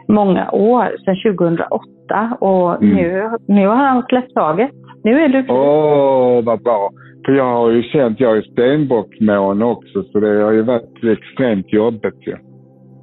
Många 0.09 0.51
år, 0.51 0.97
sedan 1.05 1.37
2008 1.37 2.37
och 2.41 2.83
mm. 2.83 2.97
nu, 2.97 3.31
nu 3.49 3.67
har 3.67 3.77
han 3.77 4.03
släppt 4.03 4.35
taget. 4.35 4.71
Nu 5.05 5.21
är 5.21 5.29
du 5.29 5.43
fri. 5.43 5.53
Åh, 5.53 6.45
vad 6.45 6.63
bra. 6.63 6.91
För 7.27 7.33
jag 7.33 7.53
har 7.53 7.71
ju 7.71 7.83
känt, 7.83 8.21
jag 8.21 8.37
är 8.37 8.43
stenbockmåne 8.43 9.65
också, 9.65 10.03
så 10.03 10.21
det 10.21 10.43
har 10.43 10.53
ju 10.53 10.63
varit 10.63 11.05
extremt 11.05 11.73
jobbigt 11.73 12.27
ju. 12.27 12.31
Ja. 12.31 12.39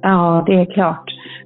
ja, 0.02 0.44
det 0.46 0.60
är 0.60 0.74
klart. 0.74 1.04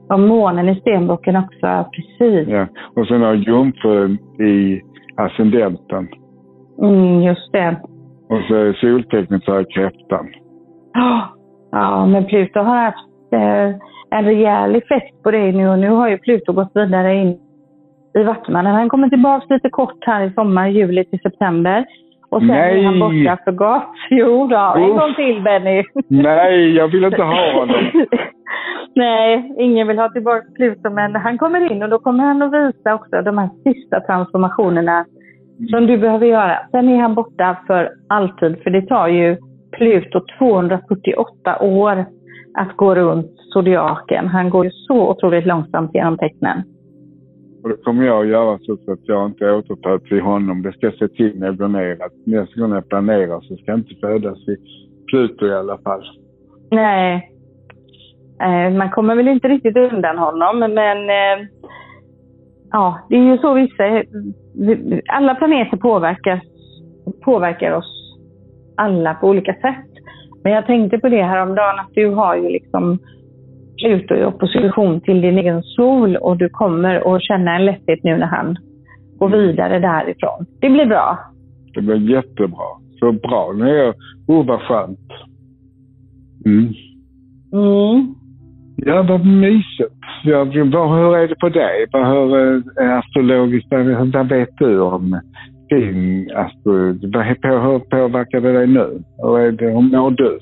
Och 0.09 0.21
månen 0.21 0.69
i 0.69 0.81
stenbocken 0.81 1.37
också, 1.37 1.91
precis. 1.97 2.49
Ja, 2.49 2.67
och 2.97 3.07
sen 3.07 3.23
har 3.23 3.35
jungfrun 3.35 4.19
i 4.41 4.81
ascendenten. 5.17 6.09
Mm, 6.83 7.23
just 7.23 7.53
det. 7.53 7.81
Och 8.29 8.41
så 8.49 8.55
är 8.55 8.73
soltecknet 8.73 9.45
så 9.45 9.53
här 9.53 9.67
kräftan. 9.75 10.27
Ja, 11.73 12.07
men 12.07 12.25
Pluto 12.25 12.59
har 12.59 12.77
haft 12.77 13.33
eh, 13.33 13.77
en 14.11 14.25
rejäl 14.25 14.77
effekt 14.77 15.23
på 15.23 15.31
dig 15.31 15.53
nu 15.53 15.69
och 15.69 15.79
nu 15.79 15.89
har 15.89 16.09
ju 16.09 16.19
Pluto 16.19 16.53
gått 16.53 16.71
vidare 16.75 17.15
in 17.15 17.39
i 18.19 18.23
Vattumannen. 18.23 18.75
Han 18.75 18.89
kommer 18.89 19.09
tillbaka 19.09 19.55
lite 19.55 19.71
kort 19.71 20.05
här 20.07 20.25
i 20.25 20.33
sommar, 20.33 20.69
juli 20.69 21.05
till 21.05 21.21
september. 21.21 21.85
Och 22.31 22.41
sen 22.41 22.49
Nej. 22.49 22.81
är 22.81 22.85
han 22.85 23.01
borta 23.01 23.39
för 23.45 23.53
gott. 23.53 23.93
Jo 24.11 24.47
då, 24.47 24.75
en 24.77 24.97
gång 24.97 25.15
till 25.15 25.43
Benny. 25.43 25.85
Nej, 26.09 26.77
jag 26.77 26.89
vill 26.89 27.05
inte 27.05 27.23
ha 27.23 27.53
honom. 27.53 27.77
Nej, 28.95 29.53
ingen 29.59 29.89
vill 29.89 29.99
ha 29.99 30.09
tillbaka 30.09 30.47
Pluto, 30.57 30.91
men 30.91 31.17
han 31.17 31.39
kommer 31.39 31.73
in 31.73 31.83
och 31.83 31.89
då 31.89 31.99
kommer 31.99 32.25
han 32.25 32.43
att 32.43 32.53
visa 32.53 32.95
också 32.95 33.23
de 33.23 33.39
här 33.39 33.49
sista 33.65 34.01
transformationerna 34.01 35.05
som 35.71 35.87
du 35.87 35.99
behöver 35.99 36.27
göra. 36.27 36.59
Sen 36.71 36.89
är 36.89 36.97
han 36.97 37.15
borta 37.15 37.57
för 37.67 37.91
alltid, 38.09 38.63
för 38.63 38.71
det 38.71 38.87
tar 38.87 39.09
ju 39.09 39.37
Pluto 39.73 40.21
248 40.39 41.59
år 41.61 42.05
att 42.55 42.77
gå 42.77 42.95
runt 42.95 43.33
zodiaken. 43.53 44.27
Han 44.27 44.51
går 44.51 44.65
ju 44.65 44.71
så 44.71 45.11
otroligt 45.11 45.47
långsamt 45.47 45.91
genom 45.95 46.19
tecknen. 46.19 46.63
Och 47.63 47.69
det 47.69 47.77
kommer 47.77 48.05
jag 48.05 48.21
att 48.23 48.29
göra 48.29 48.59
så 48.59 48.73
att 48.73 49.09
jag 49.09 49.27
inte 49.27 49.53
återtar 49.53 49.99
till 49.99 50.21
honom. 50.21 50.63
Det 50.63 50.73
ska 50.73 50.87
jag 50.87 50.95
se 50.95 51.09
till 51.09 51.39
när 51.39 51.83
jag. 51.83 52.03
Att 52.03 52.13
nästa 52.27 52.61
gång 52.61 52.73
jag 52.73 52.89
planerar 52.89 53.41
så 53.41 53.57
ska 53.57 53.71
jag 53.71 53.79
inte 53.79 53.95
födas 54.01 54.49
i 54.49 54.57
Pluto 55.11 55.47
i 55.47 55.55
alla 55.55 55.79
fall. 55.79 56.03
Nej. 56.71 57.33
Eh, 58.43 58.77
man 58.77 58.91
kommer 58.91 59.17
väl 59.17 59.29
inte 59.29 59.49
riktigt 59.49 59.77
undan 59.77 60.19
honom, 60.19 60.59
men 60.59 61.11
eh, 61.11 61.47
ja, 62.71 63.07
det 63.09 63.17
är 63.17 63.23
ju 63.23 63.39
så 63.39 63.55
vissa... 63.55 63.85
Alla 65.09 65.35
planeter 65.35 65.77
påverkas, 65.77 66.41
påverkar 67.25 67.73
oss 67.73 68.17
alla 68.77 69.15
på 69.15 69.29
olika 69.29 69.53
sätt. 69.53 69.90
Men 70.45 70.53
jag 70.53 70.67
tänkte 70.67 70.99
på 70.99 71.09
det 71.09 71.23
häromdagen 71.23 71.79
att 71.79 71.95
du 71.95 72.07
har 72.07 72.37
ju 72.37 72.49
liksom 72.49 72.99
Pluto 73.81 74.15
i 74.15 74.25
opposition 74.25 75.01
till 75.01 75.21
din 75.21 75.39
egen 75.39 75.63
sol 75.63 76.17
och 76.17 76.37
du 76.37 76.49
kommer 76.49 77.15
att 77.15 77.23
känna 77.23 77.57
en 77.57 77.65
lätthet 77.65 78.01
nu 78.03 78.17
när 78.17 78.27
han 78.27 78.57
går 79.19 79.29
vidare 79.29 79.79
därifrån. 79.79 80.47
Det 80.61 80.71
blir 80.71 80.87
bra. 80.87 81.19
Det 81.75 81.81
blir 81.81 82.11
jättebra. 82.11 82.67
Så 83.01 83.13
bra. 83.13 83.53
Nu 83.57 83.69
är 83.69 83.85
jag... 83.85 83.95
Oh, 84.29 84.47
vad 84.47 84.61
skönt. 84.61 84.99
Mm. 86.47 86.73
Mm. 87.53 88.15
Ja, 88.77 89.03
vad 89.03 89.27
mysigt. 89.27 89.95
Ja, 90.25 90.45
vad, 90.45 90.99
hur 90.99 91.17
är 91.17 91.29
det 91.29 91.37
på 91.41 91.49
dig? 91.49 91.87
Vad, 91.93 92.07
hur 92.07 92.37
är 92.83 92.99
astrologiskt? 92.99 93.69
Vad 94.13 94.29
vet 94.29 94.57
du 94.59 94.81
om 94.81 95.21
din 95.71 96.31
astro... 96.35 96.73
Hur 96.73 97.79
påverkar 97.79 98.41
det 98.41 98.53
dig 98.53 98.67
nu? 98.67 99.03
Hur, 99.19 99.39
är 99.39 99.53
det, 99.53 99.65
hur 99.65 99.81
mår 99.81 100.11
du? 100.11 100.39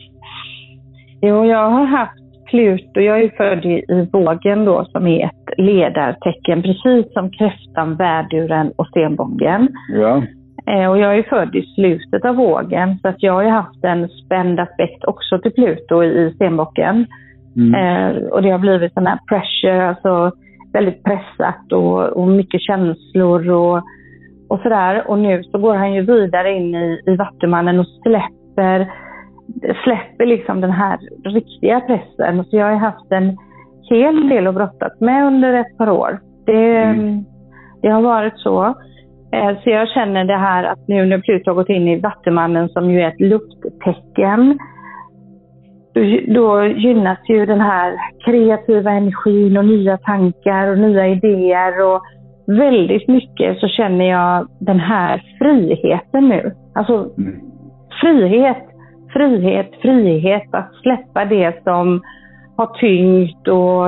Jo, 1.23 1.45
jag 1.45 1.71
har 1.71 1.85
haft 1.85 2.29
Pluto, 2.51 3.01
jag 3.01 3.21
är 3.23 3.31
född 3.37 3.65
i, 3.65 4.09
vågen 4.13 4.65
då 4.65 4.85
som 4.85 5.07
är 5.07 5.25
ett 5.25 5.59
ledartecken, 5.59 6.63
precis 6.63 7.13
som 7.13 7.31
kräftan, 7.31 7.97
värduren 7.97 8.73
och 8.77 8.87
stenbocken. 8.87 9.69
Ja. 9.93 10.23
Eh, 10.67 10.91
och 10.91 10.99
jag 10.99 11.19
är 11.19 11.23
född 11.23 11.57
i 11.57 11.63
slutet 11.63 12.25
av 12.25 12.37
vågen, 12.37 12.99
så 13.03 13.09
att 13.09 13.23
jag 13.23 13.33
har 13.33 13.45
haft 13.45 13.85
en 13.85 14.09
spänd 14.09 14.61
aspekt 14.61 15.05
också 15.05 15.39
till 15.39 15.53
Pluto 15.53 16.05
i 16.05 16.33
stenbocken. 16.35 17.07
Mm. 17.57 17.75
Eh, 17.75 18.23
och 18.23 18.43
det 18.43 18.51
har 18.51 18.59
blivit 18.59 18.95
sån 18.95 19.07
här 19.07 19.19
pressure, 19.29 19.89
alltså 19.89 20.33
väldigt 20.73 21.05
pressat 21.05 21.73
och, 21.73 22.03
och 22.05 22.29
mycket 22.29 22.61
känslor 22.61 23.51
och, 23.51 23.83
och 24.49 24.61
sådär. 24.61 25.11
Och 25.11 25.19
nu 25.19 25.43
så 25.45 25.59
går 25.59 25.75
han 25.75 25.95
ju 25.95 26.03
vidare 26.03 26.53
in 26.53 26.75
i, 26.75 27.03
i 27.07 27.17
Vattumannen 27.17 27.81
och 27.81 27.87
släpper 28.03 28.89
släpper 29.85 30.27
liksom 30.27 30.61
den 30.61 30.71
här 30.71 30.99
riktiga 31.25 31.81
pressen. 31.81 32.45
Så 32.45 32.57
jag 32.57 32.67
har 32.67 32.77
haft 32.77 33.13
en 33.13 33.37
hel 33.91 34.29
del 34.29 34.47
att 34.47 34.55
brottas 34.55 35.01
med 35.01 35.27
under 35.27 35.53
ett 35.53 35.79
par 35.79 35.91
år. 35.91 36.21
Det, 36.47 36.77
mm. 36.77 37.25
det 37.83 37.89
har 37.89 38.03
varit 38.03 38.39
så. 38.39 38.65
Eh, 39.33 39.61
så 39.63 39.71
jag 39.71 39.89
känner 39.89 40.25
det 40.25 40.37
här 40.37 40.65
att 40.65 40.89
nu 40.89 41.07
när 41.07 41.19
Pluto 41.19 41.51
har 41.51 41.55
gått 41.55 41.69
in 41.69 41.89
i 41.89 42.01
Vattumannen 42.01 42.69
som 42.69 42.91
ju 42.91 43.01
är 43.01 43.09
ett 43.09 43.21
lufttecken, 43.21 44.59
då, 45.95 46.01
då 46.35 46.65
gynnas 46.65 47.19
ju 47.29 47.47
den 47.47 47.61
här 47.61 47.95
kreativa 48.25 48.91
energin 48.91 49.57
och 49.57 49.65
nya 49.65 49.99
tankar 49.99 50.69
och 50.69 50.79
nya 50.79 51.07
idéer. 51.07 51.83
Och 51.83 52.03
väldigt 52.49 53.09
mycket 53.09 53.59
så 53.59 53.69
känner 53.69 54.05
jag 54.05 54.49
den 54.61 54.81
här 54.81 55.23
friheten 55.39 56.29
nu. 56.29 56.53
Alltså 56.75 57.11
mm. 57.19 57.41
frihet 58.01 58.69
frihet, 59.13 59.71
frihet 59.83 60.55
att 60.55 60.75
släppa 60.83 61.25
det 61.25 61.63
som 61.65 62.03
har 62.57 62.67
tyngt 62.67 63.49
och, 63.49 63.85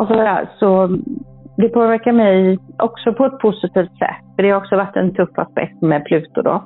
och 0.00 0.06
sådär. 0.08 0.48
Så 0.58 0.98
det 1.56 1.68
påverkar 1.68 2.12
mig 2.12 2.58
också 2.78 3.12
på 3.12 3.24
ett 3.24 3.38
positivt 3.38 3.98
sätt. 3.98 4.36
För 4.36 4.42
det 4.42 4.50
har 4.50 4.58
också 4.58 4.76
varit 4.76 4.96
en 4.96 5.14
tuff 5.14 5.38
aspekt 5.38 5.82
med 5.82 6.04
Pluto 6.04 6.42
då. 6.42 6.64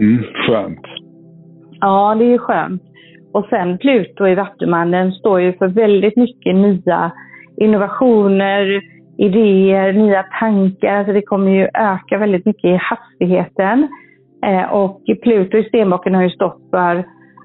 Mm, 0.00 0.22
skönt. 0.22 0.86
Ja, 1.80 2.14
det 2.18 2.24
är 2.24 2.38
skönt. 2.38 2.82
Och 3.32 3.46
sen 3.50 3.78
Pluto 3.78 4.26
i 4.26 4.34
Vattumannen 4.34 5.12
står 5.12 5.40
ju 5.40 5.52
för 5.52 5.68
väldigt 5.68 6.16
mycket 6.16 6.54
nya 6.54 7.12
innovationer, 7.56 8.80
idéer, 9.18 9.92
nya 9.92 10.22
tankar. 10.40 10.96
Alltså 10.96 11.12
det 11.12 11.22
kommer 11.22 11.50
ju 11.50 11.68
öka 11.74 12.18
väldigt 12.18 12.46
mycket 12.46 12.64
i 12.64 12.78
hastigheten. 12.80 13.88
Eh, 14.46 14.72
och 14.72 15.00
Pluto 15.22 15.56
i 15.56 15.64
stenbocken 15.64 16.14
har 16.14 16.22
ju 16.22 16.30
stått 16.30 16.60
för 16.70 16.96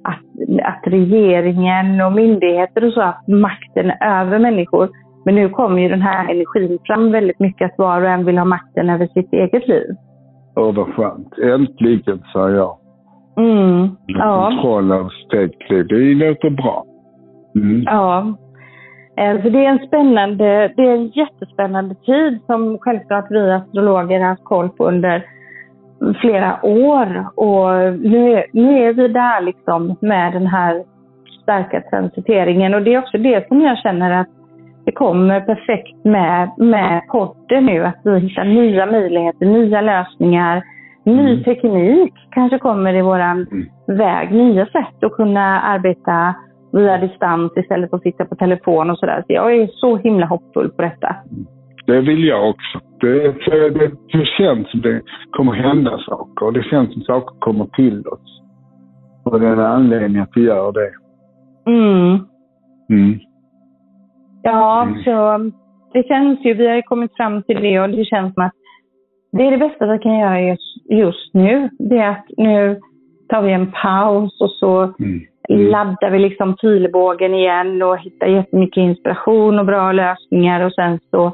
att, 0.03 0.23
att 0.63 0.81
regeringen 0.83 2.01
och 2.01 2.11
myndigheter 2.11 2.87
och 2.87 2.93
så 2.93 3.01
haft 3.01 3.27
makten 3.27 3.91
över 4.01 4.39
människor. 4.39 4.89
Men 5.25 5.35
nu 5.35 5.49
kommer 5.49 5.81
ju 5.81 5.89
den 5.89 6.01
här 6.01 6.31
energin 6.31 6.79
fram 6.83 7.11
väldigt 7.11 7.39
mycket, 7.39 7.71
att 7.71 7.77
var 7.77 8.01
och 8.01 8.09
en 8.09 8.25
vill 8.25 8.37
ha 8.37 8.45
makten 8.45 8.89
över 8.89 9.07
sitt 9.07 9.33
eget 9.33 9.67
liv. 9.67 9.95
Åh, 10.55 10.75
vad 10.75 10.87
skönt. 10.87 11.37
Äntligen, 11.37 12.23
sa 12.33 12.49
jag. 12.49 12.77
Mm, 13.37 13.89
ja. 14.07 14.49
Kontroll 14.49 14.91
av 14.91 15.09
sitt 15.09 15.33
eget 15.33 15.69
liv. 15.69 15.87
Det 15.87 16.27
låter 16.27 16.49
bra. 16.49 16.85
Mm. 17.55 17.83
Ja. 17.85 18.35
Så 19.19 19.49
det 19.49 19.65
är 19.65 19.69
en 19.69 19.87
spännande, 19.87 20.73
det 20.75 20.81
är 20.81 20.95
en 20.95 21.07
jättespännande 21.07 21.95
tid 21.95 22.39
som 22.45 22.77
självklart 22.81 23.25
vi 23.29 23.51
astrologer 23.51 24.19
har 24.19 24.27
haft 24.27 24.43
koll 24.43 24.69
på 24.69 24.87
under 24.87 25.25
flera 26.21 26.59
år. 26.65 27.27
Och 27.35 27.99
nu 27.99 28.33
är, 28.33 28.45
nu 28.53 28.87
är 28.87 28.93
vi 28.93 29.07
där 29.07 29.41
liksom 29.41 29.95
med 30.01 30.33
den 30.33 30.47
här 30.47 30.83
starka 31.43 31.81
transiteringen. 31.81 32.73
Och 32.73 32.81
det 32.81 32.93
är 32.93 32.99
också 32.99 33.17
det 33.17 33.47
som 33.47 33.61
jag 33.61 33.77
känner 33.77 34.21
att 34.21 34.27
det 34.85 34.91
kommer 34.91 35.41
perfekt 35.41 36.03
med, 36.03 36.51
med 36.57 37.07
podden 37.07 37.65
nu. 37.65 37.85
Att 37.85 37.99
vi 38.03 38.19
hittar 38.19 38.43
nya 38.43 38.85
möjligheter, 38.85 39.45
nya 39.45 39.81
lösningar, 39.81 40.63
ny 41.03 41.31
mm. 41.31 41.43
teknik 41.43 42.13
kanske 42.31 42.59
kommer 42.59 42.93
i 42.93 43.01
våran 43.01 43.47
mm. 43.51 43.97
väg. 43.97 44.31
Nya 44.31 44.65
sätt 44.65 45.03
att 45.03 45.11
kunna 45.11 45.61
arbeta 45.61 46.35
via 46.71 46.97
distans 46.97 47.51
istället 47.57 47.89
för 47.89 47.97
att 47.97 48.03
sitta 48.03 48.25
på 48.25 48.35
telefon 48.35 48.89
och 48.89 48.97
sådär. 48.97 49.23
Så 49.27 49.33
jag 49.33 49.55
är 49.55 49.67
så 49.67 49.97
himla 49.97 50.25
hoppfull 50.25 50.69
på 50.69 50.81
detta. 50.81 51.15
Det 51.85 52.01
vill 52.01 52.23
jag 52.23 52.49
också. 52.49 52.79
Det, 52.99 53.31
det, 53.69 53.91
det 54.11 54.25
känns 54.37 54.71
som 54.71 54.81
det 54.81 55.01
kommer 55.31 55.53
hända 55.53 55.97
saker 55.97 56.45
och 56.45 56.53
det 56.53 56.63
känns 56.63 56.93
som 56.93 57.01
saker 57.01 57.39
kommer 57.39 57.65
till 57.65 58.07
oss. 58.07 58.41
Och 59.25 59.39
det 59.39 59.47
är 59.47 59.53
en 59.53 59.59
anledning 59.59 60.21
att 60.21 60.31
vi 60.35 60.41
gör 60.41 60.71
det. 60.71 60.91
Mm. 61.71 62.19
Mm. 62.89 63.19
Ja, 64.43 64.83
mm. 64.83 65.03
så 65.03 65.51
det 65.93 66.07
känns 66.07 66.45
ju, 66.45 66.53
vi 66.53 66.67
har 66.67 66.75
ju 66.75 66.81
kommit 66.81 67.15
fram 67.17 67.43
till 67.43 67.61
det 67.61 67.79
och 67.79 67.89
det 67.89 68.05
känns 68.05 68.33
som 68.33 68.43
att 68.43 68.53
det 69.31 69.43
är 69.43 69.51
det 69.51 69.57
bästa 69.57 69.85
vi 69.93 69.99
kan 69.99 70.19
göra 70.19 70.41
just, 70.41 70.89
just 70.89 71.33
nu. 71.33 71.69
Det 71.79 71.97
är 71.97 72.09
att 72.09 72.25
nu 72.37 72.79
tar 73.29 73.41
vi 73.41 73.51
en 73.51 73.71
paus 73.71 74.41
och 74.41 74.51
så 74.51 74.81
mm. 74.81 75.21
Mm. 75.49 75.67
laddar 75.67 76.09
vi 76.09 76.19
liksom 76.19 76.55
pilbågen 76.55 77.33
igen 77.33 77.81
och 77.81 77.97
hittar 77.97 78.27
jättemycket 78.27 78.81
inspiration 78.81 79.59
och 79.59 79.65
bra 79.65 79.91
lösningar 79.91 80.65
och 80.65 80.73
sen 80.73 80.99
så 81.11 81.33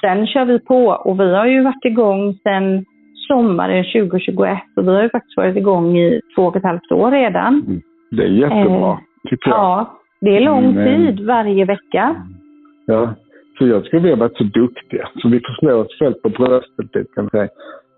Sen 0.00 0.26
kör 0.26 0.44
vi 0.44 0.58
på 0.58 0.86
och 0.86 1.20
vi 1.20 1.34
har 1.34 1.46
ju 1.46 1.62
varit 1.62 1.84
igång 1.84 2.34
sedan 2.34 2.84
sommaren 3.28 3.84
2021 3.84 4.58
och 4.76 4.88
vi 4.88 4.94
har 4.94 5.02
ju 5.02 5.10
faktiskt 5.10 5.36
varit 5.36 5.56
igång 5.56 5.98
i 5.98 6.20
två 6.34 6.42
och 6.42 6.56
ett 6.56 6.62
halvt 6.62 6.92
år 6.92 7.10
redan. 7.10 7.62
Mm. 7.66 7.80
Det 8.10 8.22
är 8.22 8.28
jättebra, 8.28 8.90
eh, 8.90 8.98
tycker 9.28 9.50
jag. 9.50 9.58
Ja, 9.58 9.98
det 10.20 10.36
är 10.36 10.40
lång 10.40 10.74
Men, 10.74 11.06
tid 11.06 11.26
varje 11.26 11.64
vecka. 11.64 12.16
Ja, 12.86 13.14
så 13.58 13.66
jag 13.66 13.84
skulle 13.84 14.02
vilja 14.02 14.16
vara 14.16 14.30
så 14.34 14.44
duktiga 14.44 15.08
så 15.16 15.28
vi 15.28 15.40
får 15.40 15.52
slå 15.58 15.80
oss 15.80 15.98
själva 15.98 16.18
på 16.22 16.28
bröstet 16.28 16.94
lite 16.94 17.14
kan 17.14 17.30
säga. 17.30 17.48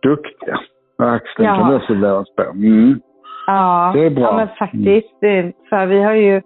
Duktiga. 0.02 0.59
Axeln 0.98 1.48
ja. 1.48 1.57
kan 1.57 1.70
vi 1.70 1.76
också 1.76 1.94
slå 1.94 2.16
oss 2.16 2.35
på. 2.37 2.42
Mm. 2.42 3.00
Ja, 3.50 3.92
det 3.94 4.06
är 4.06 4.11
bra. 4.11 4.24
ja, 4.24 4.37
men 4.37 4.48
faktiskt. 4.58 5.22
Mm. 5.22 5.52
För 5.70 5.87
vi 5.87 6.02
har 6.02 6.14
ju 6.14 6.42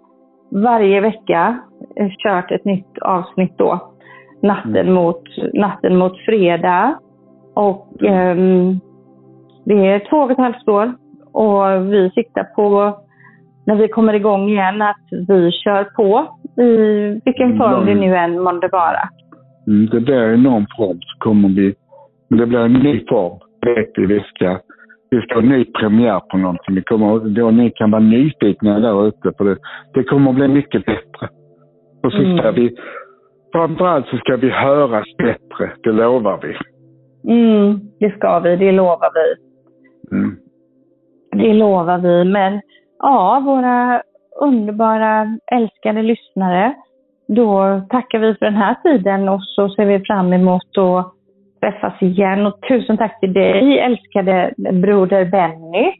varje 0.51 1.01
vecka 1.01 1.59
kört 2.23 2.51
ett 2.51 2.65
nytt 2.65 2.97
avsnitt 3.01 3.57
då 3.57 3.93
natten, 4.43 4.75
mm. 4.75 4.93
mot, 4.93 5.23
natten 5.53 5.97
mot 5.97 6.17
fredag. 6.25 6.99
Och 7.55 7.87
um, 8.01 8.79
det 9.65 9.87
är 9.87 10.09
två 10.09 10.17
och 10.17 10.31
ett 10.31 10.37
halvt 10.37 10.67
år 10.67 10.93
och 11.33 11.93
vi 11.93 12.09
siktar 12.15 12.43
på, 12.43 12.97
när 13.65 13.75
vi 13.75 13.87
kommer 13.87 14.13
igång 14.13 14.49
igen, 14.49 14.81
att 14.81 15.07
vi 15.27 15.51
kör 15.51 15.83
på 15.83 16.37
i 16.61 16.71
vilken 17.25 17.57
form 17.57 17.85
det 17.85 17.95
nu 17.95 18.15
än 18.15 18.39
månde 18.39 18.69
vara. 18.71 19.09
Mm, 19.67 19.85
det 19.91 19.99
blir 19.99 20.33
i 20.33 20.37
någon 20.37 20.65
form 20.77 20.99
så 21.01 21.19
kommer 21.19 21.49
vi, 21.49 21.75
det 22.29 22.45
blir 22.45 22.59
en 22.59 22.73
ny 22.73 23.05
form. 23.09 23.39
Vet 23.65 23.91
vi, 23.95 24.05
vi 24.05 24.19
ska, 24.19 24.59
vi 25.15 25.21
ska 25.21 25.35
ha 25.35 25.41
en 25.41 25.49
ny 25.49 25.65
premiär 25.65 26.19
på 26.19 26.37
någonting. 26.37 26.75
Det 26.75 26.81
kommer, 26.81 27.19
då 27.19 27.51
ni 27.51 27.71
kan 27.71 27.91
vara 27.91 28.01
nyfikna 28.01 28.79
där 28.79 29.07
ute 29.07 29.31
för 29.37 29.45
det, 29.45 29.57
det 29.93 30.03
kommer 30.03 30.29
att 30.29 30.35
bli 30.35 30.47
mycket 30.47 30.85
bättre. 30.85 31.29
Och 32.03 32.11
så 32.11 32.17
ska 32.17 32.47
mm. 32.47 32.55
vi 32.55 32.75
framförallt 33.51 34.07
så 34.07 34.17
ska 34.17 34.35
vi 34.35 34.49
höras 34.49 35.05
bättre, 35.17 35.71
det 35.83 35.91
lovar 35.91 36.39
vi. 36.41 36.55
Mm, 37.33 37.79
det 37.99 38.17
ska 38.17 38.39
vi, 38.39 38.55
det 38.55 38.71
lovar 38.71 39.11
vi. 39.13 39.35
Mm. 40.17 40.35
Det 41.31 41.53
lovar 41.53 41.97
vi, 41.97 42.23
men 42.31 42.61
ja, 42.99 43.41
våra 43.45 44.01
underbara, 44.41 45.37
älskade 45.51 46.01
lyssnare. 46.01 46.73
Då 47.27 47.81
tackar 47.89 48.19
vi 48.19 48.35
för 48.35 48.45
den 48.45 48.55
här 48.55 48.75
tiden 48.83 49.29
och 49.29 49.43
så 49.43 49.69
ser 49.69 49.85
vi 49.85 49.99
fram 49.99 50.33
emot 50.33 50.77
att 50.77 51.13
träffas 51.63 52.01
igen. 52.01 52.45
Och 52.45 52.59
tusen 52.67 52.97
tack 52.97 53.19
till 53.19 53.33
dig, 53.33 53.79
älskade 53.79 54.53
broder 54.57 55.25
Benny. 55.25 55.93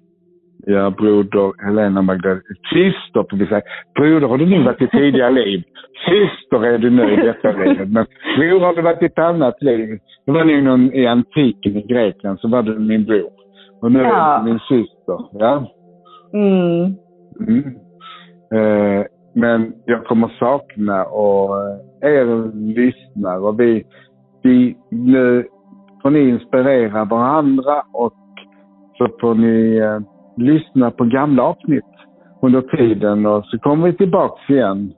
Ja, 0.66 0.90
broder 0.90 1.66
Helena 1.66 2.02
Magdalena. 2.02 2.42
Syster 2.74 3.26
får 3.30 3.38
vi 3.38 3.46
säga. 3.46 3.62
Broder 3.96 4.28
har 4.28 4.38
du 4.38 4.46
nu 4.46 4.64
varit 4.64 4.82
i 4.82 4.88
tidigare 4.88 5.32
liv. 5.42 5.64
Syster 6.06 6.66
är 6.66 6.78
du 6.78 6.90
nu 6.90 7.14
i 7.14 7.16
detta 7.16 7.52
livet. 7.52 7.90
Men 7.90 8.06
bror 8.38 8.60
har 8.60 8.76
du 8.76 8.82
varit 8.82 9.02
i 9.02 9.06
ett 9.06 9.20
annat 9.20 9.62
liv. 9.62 10.00
Det 10.26 10.32
var 10.32 10.44
nog 10.44 10.64
någon 10.64 10.94
i 10.94 11.08
antiken 11.08 11.78
i 11.78 11.82
Grekland 11.82 12.40
så 12.40 12.48
var 12.48 12.64
du 12.64 12.80
min 12.80 13.06
bror. 13.06 13.30
Och 13.82 13.92
nu 13.92 14.00
ja. 14.00 14.36
är 14.36 14.40
du 14.40 14.50
min 14.50 14.60
syster. 14.60 15.18
Ja. 15.32 15.72
Mm. 16.34 16.96
Mm. 17.48 17.66
Eh, 18.54 19.06
men 19.36 19.74
jag 19.86 20.06
kommer 20.06 20.28
sakna 20.40 21.06
och 21.06 21.58
eh, 22.04 22.12
er 22.12 22.56
lyssnare 22.76 23.40
och 23.40 23.60
vi, 23.60 23.84
vi 24.44 24.78
nu 24.90 25.46
får 26.02 26.10
ni 26.10 26.30
inspirera 26.30 27.06
varandra 27.06 27.84
och 27.94 28.14
så 28.98 29.08
får 29.22 29.36
ni 29.36 29.78
eh, 29.78 30.00
lyssna 30.38 30.92
på 30.92 31.06
gamla 31.06 31.44
avsnitt 31.44 31.84
under 32.42 32.62
tiden 32.62 33.26
och 33.26 33.46
så 33.46 33.60
kommer 33.60 33.88
vi 33.88 33.98
tillbaks 33.98 34.50
igen. 34.50 34.94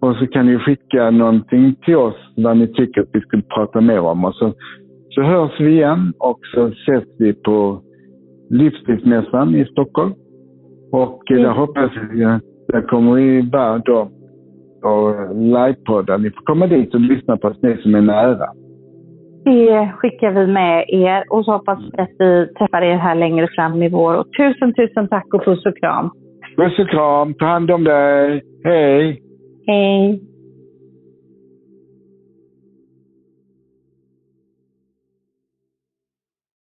Och 0.00 0.16
så 0.16 0.26
kan 0.26 0.46
ni 0.46 0.58
skicka 0.58 1.10
någonting 1.10 1.74
till 1.84 1.96
oss 1.96 2.14
vad 2.36 2.56
ni 2.56 2.66
tycker 2.66 3.00
att 3.00 3.08
vi 3.12 3.20
skulle 3.20 3.42
prata 3.42 3.80
mer 3.80 4.00
om. 4.00 4.24
Och 4.24 4.34
så, 4.34 4.52
så 5.10 5.22
hörs 5.22 5.60
vi 5.60 5.72
igen 5.72 6.12
och 6.18 6.38
så 6.54 6.66
ses 6.66 7.04
vi 7.18 7.32
på 7.32 7.82
Livsstilsmässan 8.50 9.54
i 9.54 9.64
Stockholm. 9.64 10.12
Och 10.92 11.30
mm. 11.30 11.42
där 11.42 11.50
hoppas 11.50 11.90
jag, 12.14 12.40
där 12.68 12.82
kommer 12.82 13.14
vi 13.14 13.50
vara 13.50 13.78
då 13.78 14.10
och 14.82 15.36
livepodda. 15.36 16.16
Ni 16.16 16.30
får 16.30 16.44
komma 16.44 16.66
dit 16.66 16.94
och 16.94 17.00
lyssna 17.00 17.36
på 17.36 17.48
oss, 17.48 17.62
ni 17.62 17.76
som 17.82 17.94
är 17.94 18.00
nära. 18.00 18.46
Det 19.46 19.92
skickar 19.98 20.30
vi 20.30 20.46
med 20.46 20.84
er 20.88 21.24
och 21.30 21.44
så 21.44 21.52
hoppas 21.52 21.78
vi 21.92 22.02
att 22.02 22.14
vi 22.18 22.46
träffar 22.58 22.82
er 22.82 22.96
här 22.96 23.14
längre 23.14 23.48
fram 23.56 23.82
i 23.82 23.88
vår. 23.88 24.14
Och 24.14 24.26
tusen, 24.32 24.74
tusen 24.74 25.08
tack 25.08 25.34
och 25.34 25.44
puss 25.44 25.66
och 25.66 25.78
kram. 25.78 26.10
Puss 26.56 26.78
och 26.78 26.88
kram. 26.88 27.34
Ta 27.34 27.44
hand 27.44 27.70
om 27.70 27.84
dig. 27.84 28.42
Hej. 28.64 29.22
Hej. 29.66 30.20